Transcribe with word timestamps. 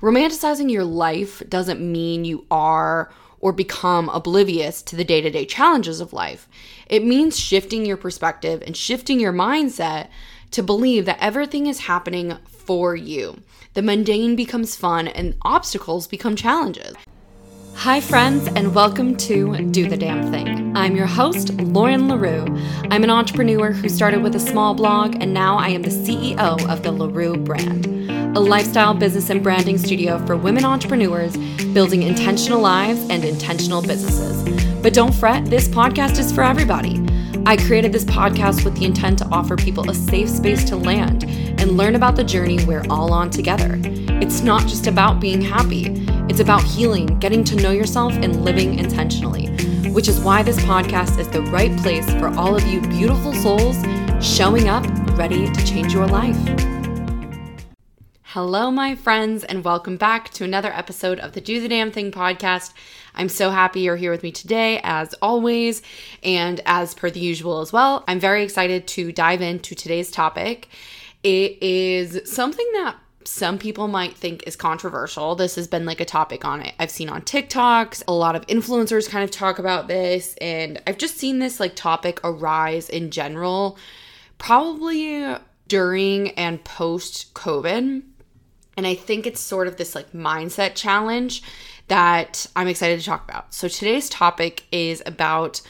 romanticizing 0.00 0.70
your 0.70 0.84
life 0.84 1.42
doesn't 1.48 1.80
mean 1.80 2.24
you 2.24 2.46
are 2.50 3.12
or 3.38 3.52
become 3.52 4.08
oblivious 4.08 4.82
to 4.82 4.96
the 4.96 5.04
day 5.04 5.20
to 5.20 5.30
day 5.30 5.44
challenges 5.44 6.00
of 6.00 6.12
life. 6.12 6.48
It 6.86 7.04
means 7.04 7.38
shifting 7.38 7.84
your 7.84 7.96
perspective 7.96 8.62
and 8.66 8.76
shifting 8.76 9.20
your 9.20 9.32
mindset 9.32 10.08
to 10.52 10.62
believe 10.62 11.04
that 11.04 11.18
everything 11.20 11.66
is 11.66 11.80
happening 11.80 12.36
for 12.46 12.96
you. 12.96 13.42
The 13.74 13.82
mundane 13.82 14.36
becomes 14.36 14.74
fun 14.74 15.06
and 15.06 15.36
obstacles 15.42 16.06
become 16.06 16.34
challenges. 16.34 16.94
Hi, 17.74 18.00
friends, 18.00 18.46
and 18.56 18.74
welcome 18.74 19.16
to 19.16 19.56
Do 19.70 19.88
the 19.88 19.96
Damn 19.96 20.30
Thing. 20.30 20.76
I'm 20.76 20.96
your 20.96 21.06
host, 21.06 21.54
Lauren 21.54 22.08
LaRue. 22.08 22.44
I'm 22.90 23.04
an 23.04 23.10
entrepreneur 23.10 23.72
who 23.72 23.88
started 23.88 24.22
with 24.22 24.34
a 24.34 24.40
small 24.40 24.74
blog, 24.74 25.16
and 25.22 25.32
now 25.32 25.56
I 25.56 25.68
am 25.68 25.80
the 25.80 25.88
CEO 25.88 26.68
of 26.68 26.82
the 26.82 26.92
LaRue 26.92 27.38
brand, 27.38 27.86
a 28.36 28.40
lifestyle 28.40 28.94
business 28.94 29.28
and 29.28 29.42
branding 29.42 29.76
studio 29.76 30.24
for 30.24 30.36
women 30.36 30.64
entrepreneurs 30.64 31.36
building 31.74 32.04
intentional 32.04 32.60
lives 32.60 33.00
and 33.10 33.24
intentional 33.24 33.82
businesses. 33.82 34.44
But 34.82 34.94
don't 34.94 35.12
fret, 35.12 35.46
this 35.46 35.66
podcast 35.66 36.16
is 36.16 36.30
for 36.30 36.44
everybody. 36.44 37.04
I 37.44 37.56
created 37.56 37.90
this 37.92 38.04
podcast 38.04 38.64
with 38.64 38.76
the 38.76 38.84
intent 38.84 39.18
to 39.18 39.28
offer 39.32 39.56
people 39.56 39.90
a 39.90 39.94
safe 39.94 40.28
space 40.28 40.62
to 40.64 40.76
land 40.76 41.24
and 41.24 41.76
learn 41.76 41.96
about 41.96 42.14
the 42.14 42.22
journey 42.22 42.64
we're 42.66 42.86
all 42.88 43.12
on 43.12 43.30
together. 43.30 43.80
It's 44.22 44.42
not 44.42 44.62
just 44.62 44.86
about 44.86 45.18
being 45.18 45.40
happy, 45.40 45.86
it's 46.28 46.38
about 46.38 46.62
healing, 46.62 47.18
getting 47.18 47.42
to 47.44 47.56
know 47.56 47.72
yourself, 47.72 48.12
and 48.12 48.44
living 48.44 48.78
intentionally, 48.78 49.48
which 49.90 50.06
is 50.06 50.20
why 50.20 50.44
this 50.44 50.60
podcast 50.60 51.18
is 51.18 51.26
the 51.30 51.42
right 51.42 51.76
place 51.78 52.08
for 52.14 52.28
all 52.38 52.54
of 52.54 52.64
you 52.68 52.80
beautiful 52.82 53.34
souls 53.34 53.76
showing 54.24 54.68
up 54.68 54.86
ready 55.18 55.50
to 55.50 55.66
change 55.66 55.92
your 55.92 56.06
life. 56.06 56.79
Hello, 58.34 58.70
my 58.70 58.94
friends, 58.94 59.42
and 59.42 59.64
welcome 59.64 59.96
back 59.96 60.30
to 60.30 60.44
another 60.44 60.72
episode 60.72 61.18
of 61.18 61.32
the 61.32 61.40
Do 61.40 61.60
the 61.60 61.66
Damn 61.66 61.90
Thing 61.90 62.12
podcast. 62.12 62.72
I'm 63.12 63.28
so 63.28 63.50
happy 63.50 63.80
you're 63.80 63.96
here 63.96 64.12
with 64.12 64.22
me 64.22 64.30
today, 64.30 64.78
as 64.84 65.14
always, 65.14 65.82
and 66.22 66.60
as 66.64 66.94
per 66.94 67.10
the 67.10 67.18
usual 67.18 67.60
as 67.60 67.72
well. 67.72 68.04
I'm 68.06 68.20
very 68.20 68.44
excited 68.44 68.86
to 68.86 69.10
dive 69.10 69.42
into 69.42 69.74
today's 69.74 70.12
topic. 70.12 70.68
It 71.24 71.60
is 71.60 72.20
something 72.24 72.68
that 72.74 72.94
some 73.24 73.58
people 73.58 73.88
might 73.88 74.16
think 74.16 74.44
is 74.46 74.54
controversial. 74.54 75.34
This 75.34 75.56
has 75.56 75.66
been 75.66 75.84
like 75.84 76.00
a 76.00 76.04
topic 76.04 76.44
on 76.44 76.62
it. 76.62 76.72
I've 76.78 76.92
seen 76.92 77.08
on 77.08 77.22
TikToks, 77.22 78.04
a 78.06 78.12
lot 78.12 78.36
of 78.36 78.46
influencers 78.46 79.10
kind 79.10 79.24
of 79.24 79.32
talk 79.32 79.58
about 79.58 79.88
this, 79.88 80.36
and 80.40 80.80
I've 80.86 80.98
just 80.98 81.18
seen 81.18 81.40
this 81.40 81.58
like 81.58 81.74
topic 81.74 82.20
arise 82.22 82.88
in 82.88 83.10
general, 83.10 83.76
probably 84.38 85.34
during 85.66 86.30
and 86.32 86.62
post 86.62 87.34
COVID 87.34 88.04
and 88.80 88.86
I 88.86 88.94
think 88.94 89.26
it's 89.26 89.40
sort 89.40 89.68
of 89.68 89.76
this 89.76 89.94
like 89.94 90.12
mindset 90.12 90.74
challenge 90.74 91.42
that 91.88 92.46
I'm 92.56 92.66
excited 92.66 92.98
to 92.98 93.04
talk 93.04 93.28
about. 93.28 93.52
So 93.52 93.68
today's 93.68 94.08
topic 94.08 94.64
is 94.72 95.02
about 95.04 95.60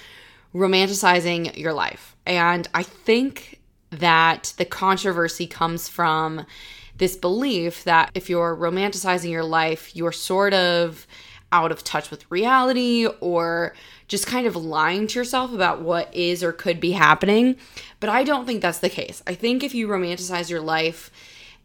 romanticizing 0.55 1.56
your 1.56 1.72
life. 1.72 2.14
And 2.25 2.69
I 2.72 2.84
think 2.84 3.58
that 3.91 4.55
the 4.58 4.64
controversy 4.64 5.48
comes 5.48 5.88
from 5.88 6.47
this 6.98 7.16
belief 7.16 7.83
that 7.83 8.12
if 8.14 8.31
you're 8.31 8.55
romanticizing 8.55 9.33
your 9.33 9.42
life, 9.42 9.97
you're 9.97 10.12
sort 10.12 10.55
of 10.55 11.08
out 11.50 11.72
of 11.72 11.83
touch 11.83 12.12
with 12.12 12.31
reality 12.31 13.08
or 13.20 13.75
just 14.06 14.28
kind 14.28 14.47
of 14.47 14.55
lying 14.55 15.08
to 15.08 15.19
yourself 15.19 15.53
about 15.53 15.83
what 15.83 16.14
is 16.14 16.44
or 16.44 16.53
could 16.53 16.78
be 16.78 16.92
happening. 16.92 17.56
But 17.98 18.08
I 18.08 18.22
don't 18.22 18.47
think 18.47 18.62
that's 18.62 18.78
the 18.78 18.88
case. 18.88 19.20
I 19.27 19.34
think 19.34 19.64
if 19.64 19.75
you 19.75 19.88
romanticize 19.88 20.48
your 20.48 20.61
life, 20.61 21.11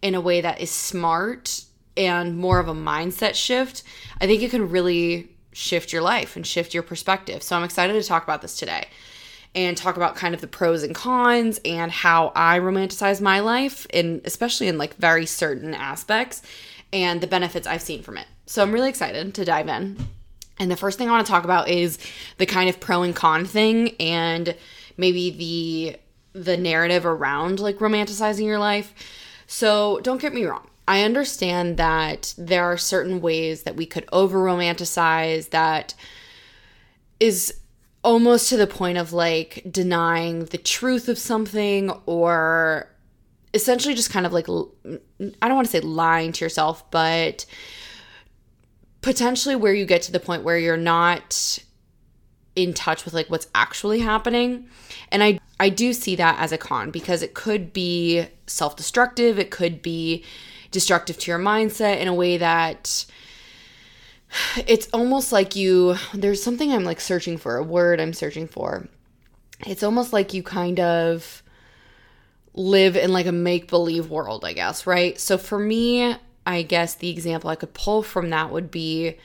in 0.06 0.14
a 0.14 0.22
way 0.22 0.40
that 0.40 0.62
is 0.62 0.70
smart 0.70 1.64
and 1.98 2.38
more 2.38 2.60
of 2.60 2.68
a 2.68 2.76
mindset 2.76 3.34
shift, 3.34 3.82
I 4.22 4.28
think 4.28 4.44
it 4.44 4.52
can 4.52 4.70
really 4.70 5.32
shift 5.52 5.92
your 5.92 6.04
life 6.04 6.36
and 6.36 6.46
shift 6.46 6.76
your 6.76 6.84
perspective. 6.84 7.42
So 7.42 7.56
I'm 7.56 7.64
excited 7.64 7.94
to 7.94 8.08
talk 8.08 8.24
about 8.24 8.44
this 8.44 8.56
today 8.56 8.86
and 9.56 9.76
talk 9.76 9.98
about 9.98 10.16
kind 10.16 10.36
of 10.36 10.42
the 10.42 10.48
pros 10.48 10.84
and 10.84 10.94
cons 10.94 11.60
and 11.66 11.92
how 11.92 12.32
I 12.36 12.60
romanticize 12.60 13.20
my 13.20 13.40
life 13.40 13.88
and 13.92 14.22
especially 14.26 14.68
in 14.68 14.78
like 14.78 14.96
very 14.98 15.26
certain 15.26 15.74
aspects 15.74 16.44
and 16.94 17.20
the 17.20 17.26
benefits 17.26 17.66
I've 17.66 17.82
seen 17.82 18.04
from 18.04 18.20
it. 18.20 18.28
So 18.46 18.62
I'm 18.62 18.74
really 18.74 18.90
excited 18.90 19.34
to 19.34 19.44
dive 19.44 19.68
in. 19.70 19.98
And 20.60 20.70
the 20.70 20.78
first 20.78 21.00
thing 21.00 21.08
I 21.08 21.14
want 21.14 21.26
to 21.26 21.32
talk 21.32 21.46
about 21.46 21.68
is 21.68 21.98
the 22.38 22.46
kind 22.46 22.70
of 22.70 22.80
pro 22.80 23.02
and 23.02 23.16
con 23.16 23.46
thing 23.46 23.96
and 24.00 24.56
maybe 24.98 25.32
the 25.32 26.00
the 26.40 26.58
narrative 26.58 27.08
around 27.08 27.60
like 27.60 27.80
romanticizing 27.80 28.46
your 28.46 28.60
life. 28.60 28.94
So 29.48 30.00
don't 30.02 30.22
get 30.22 30.34
me 30.34 30.46
wrong. 30.46 30.68
I 30.88 31.04
understand 31.04 31.78
that 31.78 32.34
there 32.38 32.64
are 32.64 32.78
certain 32.78 33.22
ways 33.22 33.64
that 33.64 33.76
we 33.76 33.86
could 33.86 34.08
over 34.12 34.40
romanticize 34.40 35.50
that 35.50 35.96
is 37.20 37.60
almost 38.04 38.50
to 38.50 38.58
the 38.58 38.68
point 38.68 39.00
of 39.00 39.14
like 39.14 39.66
denying 39.70 40.46
the 40.46 40.60
truth 40.60 41.10
of 41.10 41.18
something 41.18 41.90
or 42.06 42.88
essentially 43.56 43.96
just 43.96 44.12
kind 44.12 44.28
of 44.28 44.34
like 44.34 44.48
I 44.48 45.48
don't 45.48 45.56
want 45.56 45.66
to 45.66 45.72
say 45.72 45.80
lying 45.80 46.32
to 46.34 46.46
yourself, 46.46 46.90
but 46.92 47.46
potentially 49.02 49.56
where 49.56 49.74
you 49.74 49.86
get 49.86 50.04
to 50.04 50.12
the 50.12 50.20
point 50.20 50.44
where 50.44 50.58
you're 50.58 50.78
not 50.78 51.58
in 52.56 52.74
touch 52.74 53.06
with 53.06 53.14
like 53.14 53.30
what's 53.30 53.48
actually 53.56 54.00
happening. 54.00 54.68
And 55.12 55.24
I 55.24 55.40
I 55.60 55.70
do 55.70 55.94
see 55.94 56.16
that 56.18 56.40
as 56.40 56.52
a 56.52 56.58
con 56.58 56.92
because 56.92 57.24
it 57.24 57.34
could 57.34 57.74
be 57.74 58.28
self-destructive, 58.48 59.40
it 59.40 59.52
could 59.52 59.82
be 59.82 60.24
destructive 60.72 61.18
to 61.20 61.32
your 61.32 61.40
mindset 61.40 62.00
in 62.00 62.08
a 62.08 62.14
way 62.14 62.38
that 62.38 63.06
it's 64.68 64.88
almost 64.92 65.32
like 65.32 65.56
you 65.56 65.96
there's 66.14 66.44
something 66.44 66.72
I'm 66.72 66.84
like 66.84 67.00
searching 67.00 67.38
for, 67.38 67.58
a 67.58 67.64
word 67.64 68.02
I'm 68.02 68.14
searching 68.14 68.48
for. 68.48 68.88
It's 69.66 69.84
almost 69.84 70.12
like 70.12 70.34
you 70.34 70.44
kind 70.44 70.80
of 70.80 71.42
live 72.54 72.96
in 72.96 73.14
like 73.14 73.26
a 73.26 73.32
make 73.32 73.70
believe 73.70 74.10
world, 74.10 74.44
I 74.46 74.54
guess, 74.54 74.86
right? 74.86 75.20
So 75.20 75.38
for 75.38 75.60
me, 75.60 76.16
I 76.46 76.62
guess 76.62 76.96
the 76.96 77.10
example 77.10 77.50
I 77.50 77.56
could 77.56 77.74
pull 77.74 78.04
from 78.04 78.30
that 78.30 78.52
would 78.52 78.72
be 78.72 79.18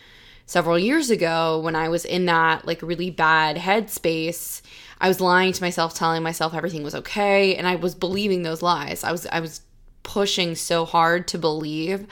several 0.47 0.79
years 0.79 1.11
ago 1.11 1.61
when 1.61 1.77
I 1.77 1.89
was 1.89 2.05
in 2.05 2.27
that 2.27 2.67
like 2.67 2.83
really 2.83 3.11
bad 3.11 3.57
headspace, 3.57 4.63
I 5.01 5.09
was 5.09 5.21
lying 5.21 5.53
to 5.53 5.63
myself, 5.63 5.95
telling 5.95 6.23
myself 6.23 6.55
everything 6.55 6.83
was 6.83 6.95
okay, 6.95 7.57
and 7.57 7.67
I 7.67 7.77
was 7.77 7.95
believing 7.95 8.43
those 8.43 8.63
lies. 8.63 9.03
I 9.05 9.13
was 9.13 9.27
I 9.27 9.41
was 9.41 9.63
pushing 10.03 10.55
so 10.55 10.85
hard 10.85 11.29
to 11.29 11.39
believe 11.39 12.07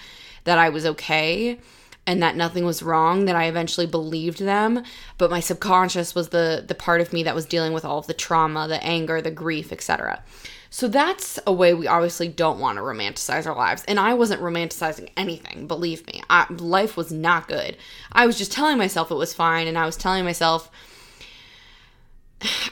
that 0.44 0.58
I 0.58 0.68
was 0.68 0.86
okay 0.86 1.58
and 2.06 2.22
that 2.22 2.36
nothing 2.36 2.64
was 2.64 2.82
wrong 2.82 3.26
that 3.26 3.36
I 3.36 3.44
eventually 3.44 3.86
believed 3.86 4.38
them, 4.38 4.82
but 5.18 5.30
my 5.30 5.40
subconscious 5.40 6.14
was 6.14 6.30
the 6.30 6.64
the 6.66 6.74
part 6.74 7.00
of 7.02 7.12
me 7.12 7.22
that 7.24 7.34
was 7.34 7.44
dealing 7.44 7.72
with 7.74 7.84
all 7.84 7.98
of 7.98 8.06
the 8.06 8.14
trauma, 8.14 8.66
the 8.66 8.82
anger, 8.82 9.20
the 9.20 9.30
grief, 9.30 9.70
etc. 9.72 10.22
So 10.70 10.86
that's 10.86 11.38
a 11.46 11.52
way 11.52 11.72
we 11.72 11.86
obviously 11.86 12.28
don't 12.28 12.60
want 12.60 12.76
to 12.76 12.82
romanticize 12.82 13.46
our 13.46 13.56
lives. 13.56 13.84
And 13.88 13.98
I 13.98 14.14
wasn't 14.14 14.42
romanticizing 14.42 15.10
anything, 15.16 15.66
believe 15.66 16.06
me. 16.06 16.22
I, 16.28 16.46
life 16.52 16.96
was 16.96 17.10
not 17.10 17.48
good. 17.48 17.76
I 18.12 18.26
was 18.26 18.36
just 18.36 18.52
telling 18.52 18.76
myself 18.76 19.10
it 19.10 19.14
was 19.14 19.34
fine, 19.34 19.66
and 19.66 19.78
I 19.78 19.86
was 19.86 19.96
telling 19.96 20.24
myself, 20.24 20.70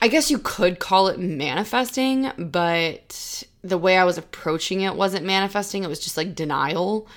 I 0.00 0.08
guess 0.08 0.30
you 0.30 0.38
could 0.38 0.78
call 0.78 1.08
it 1.08 1.18
manifesting, 1.18 2.30
but 2.38 3.44
the 3.62 3.78
way 3.78 3.96
I 3.96 4.04
was 4.04 4.18
approaching 4.18 4.82
it 4.82 4.94
wasn't 4.94 5.26
manifesting, 5.26 5.82
it 5.82 5.88
was 5.88 6.00
just 6.00 6.16
like 6.16 6.34
denial. 6.34 7.08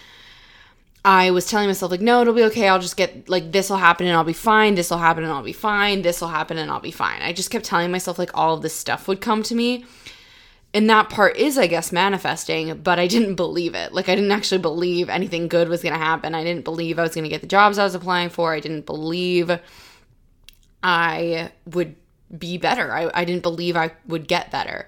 I 1.06 1.32
was 1.32 1.46
telling 1.46 1.68
myself, 1.68 1.92
like, 1.92 2.02
no, 2.02 2.22
it'll 2.22 2.34
be 2.34 2.44
okay. 2.44 2.68
I'll 2.68 2.80
just 2.80 2.98
get, 2.98 3.30
like, 3.30 3.54
this 3.54 3.70
will 3.70 3.78
happen 3.78 4.06
and 4.06 4.18
I'll 4.18 4.26
be 4.26 4.34
fine. 4.34 4.76
This 4.76 4.90
will 4.90 4.98
happen 4.98 5.24
and 5.24 5.32
I'll 5.32 5.42
be 5.42 5.54
fine. 5.54 6.02
This 6.02 6.20
will 6.20 6.28
happen 6.28 6.58
and 6.58 6.70
I'll 6.70 6.82
be 6.82 6.92
fine. 6.92 7.22
I 7.22 7.32
just 7.32 7.52
kept 7.52 7.64
telling 7.64 7.90
myself, 7.90 8.20
like, 8.20 8.32
all 8.34 8.56
of 8.56 8.64
this 8.64 8.76
stuff 8.76 9.08
would 9.08 9.22
come 9.22 9.42
to 9.44 9.56
me 9.56 9.86
and 10.74 10.90
that 10.90 11.10
part 11.10 11.36
is 11.38 11.58
i 11.58 11.68
guess 11.68 11.92
manifesting 11.92 12.78
but 12.82 13.00
i 13.00 13.08
didn't 13.08 13.36
believe 13.36 13.76
it 13.76 13.94
like 13.94 14.10
i 14.10 14.16
didn't 14.16 14.32
actually 14.32 14.60
believe 14.60 15.10
anything 15.10 15.48
good 15.48 15.70
was 15.70 15.82
going 15.82 15.94
to 15.94 16.00
happen 16.00 16.36
i 16.36 16.44
didn't 16.44 16.64
believe 16.64 17.00
i 17.00 17.02
was 17.02 17.16
going 17.16 17.24
to 17.24 17.30
get 17.30 17.42
the 17.42 17.48
jobs 17.48 17.78
i 17.78 17.84
was 17.84 17.96
applying 17.96 18.30
for 18.30 18.54
i 18.54 18.60
didn't 18.60 18.86
believe 18.86 19.60
i 20.84 21.52
would 21.66 21.96
be 22.38 22.58
better. 22.58 22.94
I, 22.94 23.10
I 23.14 23.26
didn't 23.26 23.44
believe 23.44 23.76
i 23.76 23.92
would 24.08 24.28
get 24.28 24.52
better. 24.52 24.88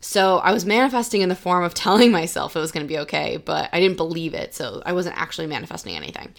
So 0.00 0.38
i 0.38 0.52
was 0.52 0.64
manifesting 0.64 1.20
in 1.20 1.28
the 1.28 1.34
form 1.34 1.64
of 1.64 1.74
telling 1.86 2.10
myself 2.10 2.56
it 2.56 2.60
was 2.60 2.72
going 2.72 2.86
to 2.86 2.92
be 2.92 2.98
okay 3.00 3.36
but 3.36 3.68
i 3.72 3.80
didn't 3.80 3.96
believe 3.96 4.34
it 4.34 4.54
so 4.54 4.82
i 4.86 4.92
wasn't 4.92 5.16
actually 5.18 5.46
manifesting 5.46 5.94
anything. 5.94 6.34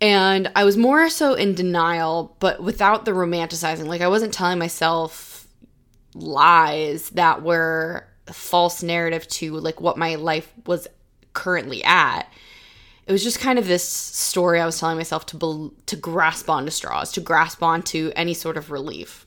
And 0.00 0.50
i 0.56 0.64
was 0.64 0.76
more 0.76 1.08
so 1.08 1.34
in 1.34 1.54
denial 1.54 2.36
but 2.40 2.62
without 2.62 3.04
the 3.04 3.12
romanticizing. 3.12 3.86
Like 3.86 4.00
i 4.00 4.08
wasn't 4.08 4.34
telling 4.34 4.58
myself 4.58 5.46
lies 6.14 7.10
that 7.10 7.42
were 7.42 8.06
false 8.32 8.82
narrative 8.82 9.26
to 9.28 9.56
like 9.56 9.80
what 9.80 9.98
my 9.98 10.14
life 10.14 10.50
was 10.66 10.88
currently 11.32 11.82
at. 11.84 12.22
It 13.06 13.12
was 13.12 13.22
just 13.22 13.38
kind 13.38 13.58
of 13.58 13.66
this 13.66 13.86
story 13.86 14.60
i 14.60 14.66
was 14.66 14.80
telling 14.80 14.96
myself 14.96 15.26
to 15.26 15.36
be- 15.36 15.70
to 15.86 15.96
grasp 15.96 16.48
onto 16.48 16.70
straws 16.70 17.12
to 17.12 17.20
grasp 17.20 17.62
onto 17.62 18.10
any 18.16 18.32
sort 18.32 18.56
of 18.56 18.70
relief 18.70 19.23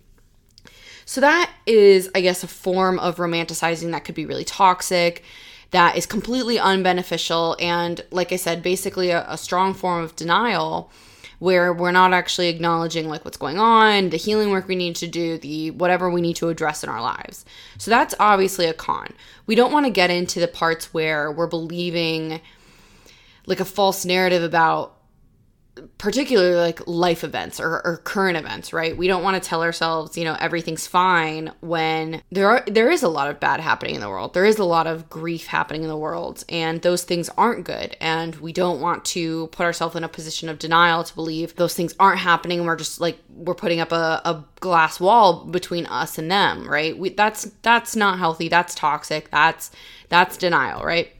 so 1.07 1.19
that 1.21 1.51
is 1.65 2.12
i 2.13 2.21
guess 2.21 2.44
a 2.44 2.48
form 2.48 3.00
of 3.00 3.15
romanticizing 3.15 3.92
that 3.92 4.06
could 4.06 4.13
be 4.13 4.27
really 4.27 4.44
toxic 4.44 5.24
that 5.71 5.98
is 5.98 6.06
completely 6.06 6.57
unbeneficial 6.57 7.56
and 7.59 8.06
like 8.12 8.31
i 8.31 8.36
said 8.36 8.62
basically 8.62 9.09
a, 9.09 9.25
a 9.27 9.38
strong 9.38 9.74
form 9.74 10.04
of 10.04 10.15
denial 10.15 10.92
where 11.39 11.71
we're 11.71 11.92
not 11.92 12.13
actually 12.13 12.48
acknowledging 12.48 13.07
like 13.07 13.24
what's 13.24 13.38
going 13.38 13.59
on, 13.59 14.09
the 14.09 14.18
healing 14.18 14.50
work 14.50 14.68
we 14.68 14.75
need 14.75 14.95
to 14.95 15.07
do, 15.07 15.38
the 15.38 15.71
whatever 15.71 16.09
we 16.09 16.21
need 16.21 16.36
to 16.36 16.50
address 16.50 16.83
in 16.83 16.89
our 16.89 17.01
lives. 17.01 17.45
So 17.77 17.92
that's 17.92 18.15
obviously 18.19 18.65
a 18.65 18.74
con. 18.74 19.13
We 19.45 19.56
don't 19.56 19.71
want 19.71 19.86
to 19.86 19.92
get 19.92 20.09
into 20.09 20.39
the 20.39 20.48
parts 20.48 20.94
where 20.94 21.31
we're 21.31 21.48
believing 21.48 22.42
like 23.45 23.59
a 23.59 23.65
false 23.65 24.04
narrative 24.04 24.44
about 24.44 24.96
particularly 25.97 26.56
like 26.56 26.85
life 26.88 27.24
events 27.24 27.59
or, 27.59 27.81
or, 27.85 28.01
current 28.03 28.38
events 28.38 28.74
right? 28.74 28.95
We 28.95 29.07
don't 29.07 29.24
want 29.24 29.41
to 29.41 29.47
tell 29.47 29.63
ourselves 29.63 30.18
you 30.18 30.24
know 30.24 30.35
everything's 30.39 30.88
fine 30.88 31.51
when 31.62 32.21
there 32.31 32.50
are 32.50 32.63
there 32.68 32.91
is 32.91 33.03
a 33.03 33.09
lot 33.09 33.29
of 33.29 33.39
bad 33.39 33.59
happening 33.59 33.95
in 33.95 34.01
the 34.01 34.09
world. 34.09 34.33
There 34.33 34.45
is 34.45 34.57
a 34.57 34.63
lot 34.63 34.88
of 34.88 35.09
grief 35.09 35.47
happening 35.47 35.83
in 35.83 35.89
the 35.89 35.97
world 35.97 36.44
and 36.50 36.81
those 36.81 37.03
things 37.03 37.29
aren't 37.38 37.65
good 37.65 37.95
and 38.00 38.35
we 38.35 38.53
don't 38.53 38.81
want 38.81 39.06
to 39.06 39.47
put 39.47 39.63
ourselves 39.63 39.95
in 39.95 40.03
a 40.03 40.09
position 40.09 40.50
of 40.50 40.59
denial 40.59 41.03
to 41.03 41.15
believe 41.15 41.56
those 41.56 41.74
things 41.74 41.95
aren't 42.00 42.19
happening 42.19 42.59
and 42.59 42.68
we're 42.68 42.75
just 42.75 43.00
like 43.00 43.19
we're 43.30 43.56
putting 43.56 43.80
up 43.80 43.91
a, 43.91 44.21
a 44.25 44.44
glass 44.59 45.00
wall 45.00 45.45
between 45.45 45.85
us 45.88 46.18
and 46.18 46.30
them 46.30 46.68
right? 46.68 46.97
We, 46.97 47.09
that's 47.09 47.45
that's 47.62 47.95
not 47.95 48.19
healthy. 48.19 48.50
That's 48.50 48.75
toxic. 48.75 49.31
That's 49.31 49.71
that's 50.09 50.38
denial 50.38 50.83
right? 50.83 51.13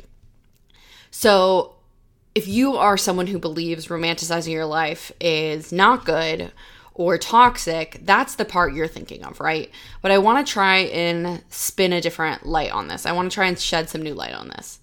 So 1.12 1.76
if 2.38 2.48
you 2.48 2.78
are 2.78 2.98
someone 2.98 3.25
who 3.25 3.39
believes 3.39 3.88
romanticizing 3.88 4.51
your 4.51 4.68
life 4.68 5.12
is 5.19 5.72
not 5.72 6.06
good 6.06 6.51
or 6.94 7.18
toxic, 7.18 8.00
that's 8.04 8.36
the 8.36 8.45
part 8.45 8.75
you're 8.75 8.88
thinking 8.88 9.25
of, 9.25 9.39
right? 9.39 9.72
But 10.04 10.12
I 10.12 10.19
want 10.19 10.45
to 10.45 10.54
try 10.54 10.81
and 10.81 11.44
spin 11.50 11.94
a 11.94 12.00
different 12.00 12.45
light 12.45 12.72
on 12.72 12.89
this. 12.89 13.07
I 13.07 13.12
want 13.12 13.31
to 13.31 13.34
try 13.34 13.48
and 13.48 13.57
shed 13.57 13.89
some 13.89 14.04
new 14.04 14.13
light 14.13 14.36
on 14.36 14.50
this. 14.50 14.78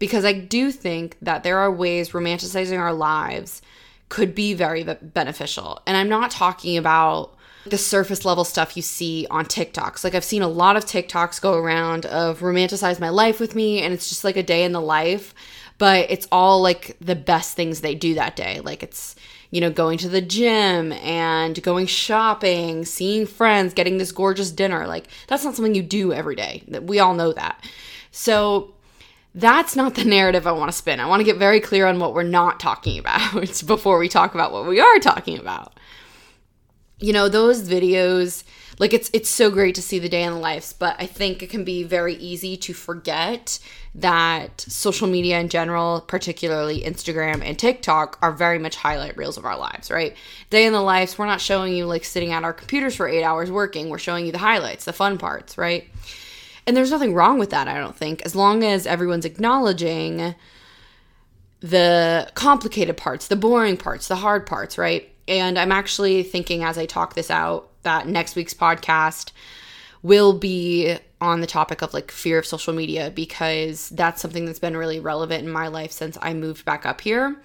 Because 0.00 0.24
I 0.24 0.32
do 0.32 0.72
think 0.72 1.16
that 1.22 1.44
there 1.44 1.58
are 1.58 1.70
ways 1.70 2.10
romanticizing 2.10 2.80
our 2.80 2.92
lives 2.92 3.62
could 4.08 4.34
be 4.34 4.52
very 4.52 4.82
beneficial. 4.82 5.80
And 5.86 5.96
I'm 5.96 6.08
not 6.08 6.32
talking 6.32 6.76
about 6.76 7.36
the 7.66 7.78
surface 7.78 8.24
level 8.24 8.42
stuff 8.42 8.76
you 8.76 8.82
see 8.82 9.28
on 9.30 9.44
TikToks. 9.44 10.02
Like 10.02 10.16
I've 10.16 10.24
seen 10.24 10.42
a 10.42 10.48
lot 10.48 10.76
of 10.76 10.86
TikToks 10.86 11.40
go 11.40 11.54
around 11.54 12.04
of 12.06 12.40
romanticize 12.40 12.98
my 12.98 13.10
life 13.10 13.38
with 13.38 13.54
me 13.54 13.80
and 13.80 13.94
it's 13.94 14.08
just 14.08 14.24
like 14.24 14.36
a 14.36 14.42
day 14.42 14.64
in 14.64 14.72
the 14.72 14.80
life 14.80 15.34
but 15.80 16.10
it's 16.10 16.28
all 16.30 16.60
like 16.60 16.94
the 17.00 17.16
best 17.16 17.56
things 17.56 17.80
they 17.80 17.94
do 17.94 18.12
that 18.12 18.36
day. 18.36 18.60
Like 18.60 18.82
it's, 18.82 19.16
you 19.50 19.62
know, 19.62 19.70
going 19.70 19.96
to 19.98 20.10
the 20.10 20.20
gym 20.20 20.92
and 20.92 21.60
going 21.62 21.86
shopping, 21.86 22.84
seeing 22.84 23.26
friends, 23.26 23.72
getting 23.72 23.96
this 23.96 24.12
gorgeous 24.12 24.50
dinner. 24.50 24.86
Like 24.86 25.06
that's 25.26 25.42
not 25.42 25.54
something 25.54 25.74
you 25.74 25.82
do 25.82 26.12
every 26.12 26.36
day. 26.36 26.62
We 26.82 26.98
all 26.98 27.14
know 27.14 27.32
that. 27.32 27.64
So 28.10 28.74
that's 29.34 29.74
not 29.74 29.94
the 29.94 30.04
narrative 30.04 30.46
I 30.46 30.52
want 30.52 30.70
to 30.70 30.76
spin. 30.76 31.00
I 31.00 31.06
want 31.06 31.20
to 31.20 31.24
get 31.24 31.38
very 31.38 31.60
clear 31.60 31.86
on 31.86 31.98
what 31.98 32.12
we're 32.12 32.24
not 32.24 32.60
talking 32.60 32.98
about 32.98 33.32
before 33.66 33.96
we 33.96 34.10
talk 34.10 34.34
about 34.34 34.52
what 34.52 34.66
we 34.66 34.80
are 34.80 34.98
talking 34.98 35.38
about. 35.38 35.72
You 37.00 37.12
know, 37.12 37.28
those 37.28 37.68
videos 37.68 38.44
like 38.80 38.94
it's 38.94 39.10
it's 39.12 39.28
so 39.28 39.50
great 39.50 39.74
to 39.74 39.82
see 39.82 39.98
the 39.98 40.08
day 40.08 40.22
in 40.22 40.32
the 40.32 40.38
lives, 40.38 40.72
but 40.72 40.96
I 40.98 41.04
think 41.04 41.42
it 41.42 41.50
can 41.50 41.64
be 41.64 41.82
very 41.82 42.14
easy 42.14 42.56
to 42.56 42.72
forget 42.72 43.58
that 43.94 44.62
social 44.62 45.06
media 45.06 45.38
in 45.38 45.50
general, 45.50 46.00
particularly 46.00 46.82
Instagram 46.82 47.42
and 47.44 47.58
TikTok, 47.58 48.18
are 48.22 48.32
very 48.32 48.58
much 48.58 48.76
highlight 48.76 49.18
reels 49.18 49.36
of 49.36 49.44
our 49.44 49.58
lives, 49.58 49.90
right? 49.90 50.16
Day 50.48 50.64
in 50.64 50.72
the 50.72 50.80
lives, 50.80 51.18
we're 51.18 51.26
not 51.26 51.42
showing 51.42 51.74
you 51.74 51.84
like 51.84 52.04
sitting 52.04 52.32
at 52.32 52.42
our 52.42 52.54
computers 52.54 52.96
for 52.96 53.06
eight 53.06 53.22
hours 53.22 53.50
working. 53.50 53.90
We're 53.90 53.98
showing 53.98 54.24
you 54.24 54.32
the 54.32 54.38
highlights, 54.38 54.86
the 54.86 54.94
fun 54.94 55.18
parts, 55.18 55.58
right? 55.58 55.86
And 56.66 56.74
there's 56.74 56.90
nothing 56.90 57.12
wrong 57.12 57.38
with 57.38 57.50
that, 57.50 57.68
I 57.68 57.78
don't 57.78 57.96
think, 57.96 58.22
as 58.22 58.34
long 58.34 58.64
as 58.64 58.86
everyone's 58.86 59.26
acknowledging 59.26 60.34
the 61.60 62.30
complicated 62.34 62.96
parts, 62.96 63.28
the 63.28 63.36
boring 63.36 63.76
parts, 63.76 64.08
the 64.08 64.16
hard 64.16 64.46
parts, 64.46 64.78
right? 64.78 65.10
And 65.30 65.56
I'm 65.58 65.70
actually 65.70 66.24
thinking 66.24 66.64
as 66.64 66.76
I 66.76 66.86
talk 66.86 67.14
this 67.14 67.30
out 67.30 67.70
that 67.84 68.08
next 68.08 68.34
week's 68.34 68.52
podcast 68.52 69.30
will 70.02 70.32
be 70.32 70.96
on 71.20 71.40
the 71.40 71.46
topic 71.46 71.82
of 71.82 71.94
like 71.94 72.10
fear 72.10 72.38
of 72.38 72.46
social 72.46 72.74
media 72.74 73.12
because 73.14 73.90
that's 73.90 74.20
something 74.20 74.44
that's 74.44 74.58
been 74.58 74.76
really 74.76 74.98
relevant 74.98 75.44
in 75.44 75.52
my 75.52 75.68
life 75.68 75.92
since 75.92 76.18
I 76.20 76.34
moved 76.34 76.64
back 76.64 76.84
up 76.84 77.00
here. 77.00 77.40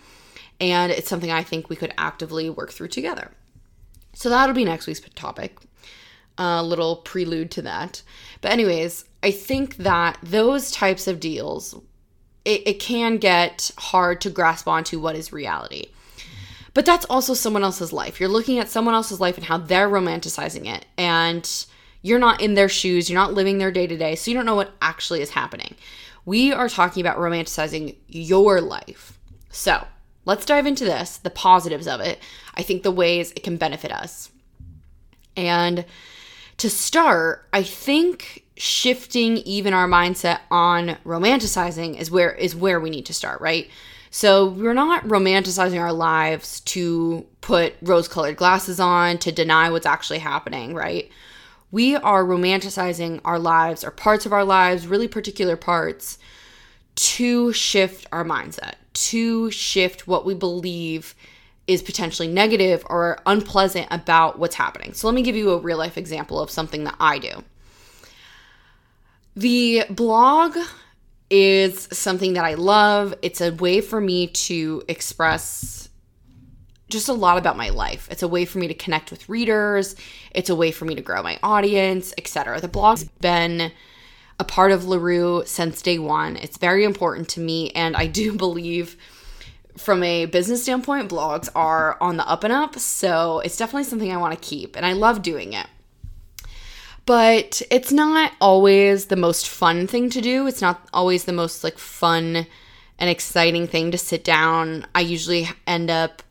And 0.60 0.92
it's 0.92 1.08
something 1.08 1.32
I 1.32 1.44
think 1.44 1.70
we 1.70 1.76
could 1.76 1.94
actively 1.98 2.50
work 2.50 2.72
through 2.72 2.88
together. 2.88 3.30
So 4.14 4.30
that'll 4.30 4.56
be 4.56 4.66
next 4.66 4.88
week's 4.88 5.02
topic. 5.14 5.60
A 6.40 6.64
little 6.64 6.98
prelude 6.98 7.52
to 7.52 7.62
that. 7.64 8.02
But, 8.42 8.52
anyways, 8.52 9.06
I 9.22 9.32
think 9.32 9.78
that 9.78 10.18
those 10.24 10.72
types 10.72 11.08
of 11.08 11.20
deals, 11.20 11.76
it, 12.46 12.64
it 12.66 12.80
can 12.80 13.18
get 13.18 13.72
hard 13.78 14.22
to 14.22 14.30
grasp 14.30 14.68
onto 14.68 15.00
what 15.00 15.16
is 15.16 15.32
reality. 15.32 15.88
But 16.76 16.86
that's 16.86 17.06
also 17.06 17.34
someone 17.34 17.64
else's 17.64 17.94
life. 17.94 18.20
You're 18.20 18.30
looking 18.30 18.60
at 18.60 18.68
someone 18.68 18.94
else's 18.94 19.22
life 19.22 19.38
and 19.38 19.46
how 19.46 19.58
they're 19.58 19.90
romanticizing 19.90 20.68
it. 20.68 20.86
And 20.98 21.50
you're 22.02 22.20
not 22.20 22.42
in 22.42 22.54
their 22.54 22.70
shoes, 22.70 23.10
you're 23.10 23.20
not 23.20 23.34
living 23.34 23.58
their 23.58 23.72
day 23.72 23.88
to 23.88 23.98
day, 23.98 24.14
so 24.16 24.30
you 24.30 24.36
don't 24.36 24.46
know 24.46 24.56
what 24.56 24.74
actually 24.82 25.22
is 25.22 25.32
happening. 25.32 25.74
We 26.26 26.52
are 26.52 26.68
talking 26.68 27.00
about 27.00 27.18
romanticizing 27.18 27.96
your 28.08 28.60
life. 28.60 29.18
So 29.50 29.88
let's 30.26 30.46
dive 30.46 30.68
into 30.68 30.84
this 30.84 31.18
the 31.18 31.30
positives 31.30 31.88
of 31.88 32.02
it. 32.02 32.20
I 32.56 32.62
think 32.62 32.84
the 32.84 32.92
ways 32.92 33.32
it 33.32 33.44
can 33.44 33.56
benefit 33.56 33.92
us. 33.92 34.30
And 35.38 35.86
to 36.58 36.70
start, 36.70 37.48
I 37.54 37.64
think 37.64 38.44
shifting 38.58 39.38
even 39.38 39.74
our 39.74 39.88
mindset 39.88 40.40
on 40.52 40.98
romanticizing 41.06 41.98
is 41.98 42.12
where 42.12 42.34
is 42.34 42.54
where 42.54 42.82
we 42.82 42.90
need 42.90 43.06
to 43.06 43.14
start, 43.14 43.40
right? 43.40 43.70
So 44.16 44.48
we're 44.48 44.74
not 44.74 45.04
romanticizing 45.04 45.78
our 45.78 45.92
lives 45.92 46.62
to 46.62 47.26
put 47.42 47.74
rose-colored 47.82 48.38
glasses 48.38 48.80
on, 48.80 49.18
to 49.18 49.30
deny 49.30 49.70
what's 49.70 49.86
actually 49.86 50.20
happening, 50.20 50.74
right? 50.74 51.12
We 51.70 51.98
are 51.98 52.24
romanticizing 52.24 53.20
our 53.26 53.38
lives 53.38 53.84
or 53.84 53.92
parts 53.92 54.26
of 54.26 54.32
our 54.32 54.46
lives, 54.46 54.88
really 54.88 55.10
particular 55.10 55.58
parts, 55.58 56.18
to 56.96 57.52
shift 57.52 58.08
our 58.14 58.24
mindset, 58.24 58.76
to 58.94 59.52
shift 59.52 60.08
what 60.08 60.26
we 60.26 60.34
believe 60.34 61.14
is 61.68 61.82
potentially 61.82 62.30
negative 62.30 62.86
or 62.90 63.20
unpleasant 63.26 63.88
about 63.92 64.40
what's 64.40 64.56
happening. 64.56 64.94
So 64.94 65.08
let 65.08 65.14
me 65.14 65.24
give 65.24 65.36
you 65.36 65.52
a 65.52 65.60
real 65.60 65.78
life 65.78 65.98
example 65.98 66.40
of 66.40 66.50
something 66.50 66.86
that 66.86 66.96
I 67.02 67.20
do. 67.20 67.44
The 69.36 69.84
blog 69.90 70.58
is 71.30 71.88
something 71.92 72.34
that 72.34 72.46
I 72.46 72.54
love. 72.54 73.14
It's 73.22 73.42
a 73.42 73.54
way 73.54 73.82
for 73.82 74.00
me 74.00 74.28
to 74.28 74.84
express 74.88 75.90
just 76.90 77.10
a 77.10 77.14
lot 77.14 77.38
about 77.38 77.58
my 77.58 77.70
life. 77.70 78.08
It's 78.12 78.24
a 78.24 78.28
way 78.28 78.46
for 78.46 78.60
me 78.60 78.68
to 78.68 78.74
connect 78.74 79.12
with 79.12 79.28
readers, 79.28 79.96
it's 80.32 80.50
a 80.50 80.56
way 80.56 80.72
for 80.72 80.86
me 80.86 80.96
to 80.96 81.02
grow 81.02 81.24
my 81.24 81.40
audience, 81.42 82.14
etc. 82.18 82.62
The 82.62 82.68
blog's 82.68 83.04
been 83.04 83.72
a 84.40 84.44
part 84.44 84.72
of 84.72 84.86
LaRue 84.86 85.44
since 85.46 85.82
day 85.82 85.98
1. 85.98 86.36
It's 86.38 86.58
very 86.58 86.84
important 86.84 87.30
to 87.30 87.40
me 87.40 87.72
and 87.72 87.96
I 87.96 88.08
do 88.08 88.34
believe 88.38 88.98
from 89.78 90.04
a 90.04 90.26
business 90.26 90.64
standpoint, 90.64 91.10
blogs 91.10 91.50
are 91.54 91.98
on 92.00 92.16
the 92.16 92.26
up 92.30 92.46
and 92.46 92.54
up, 92.54 92.80
so 92.80 93.40
it's 93.40 93.58
definitely 93.58 93.84
something 93.84 94.10
I 94.10 94.16
want 94.16 94.34
to 94.34 94.48
keep 94.48 94.78
and 94.78 94.86
I 94.86 94.94
love 94.94 95.22
doing 95.22 95.52
it 95.52 95.68
but 97.06 97.62
it's 97.70 97.92
not 97.92 98.32
always 98.42 99.06
the 99.06 99.16
most 99.16 99.48
fun 99.48 99.88
thing 99.88 100.10
to 100.12 100.22
do. 100.22 100.48
It's 100.48 100.62
not 100.62 100.88
always 100.94 101.26
the 101.26 101.34
most 101.34 101.64
like 101.64 101.78
fun 101.78 102.48
and 102.98 103.10
exciting 103.10 103.68
thing 103.68 103.92
to 103.92 103.98
sit 103.98 104.24
down. 104.24 104.86
I 104.96 105.02
usually 105.02 105.50
end 105.68 105.90
up 105.90 106.24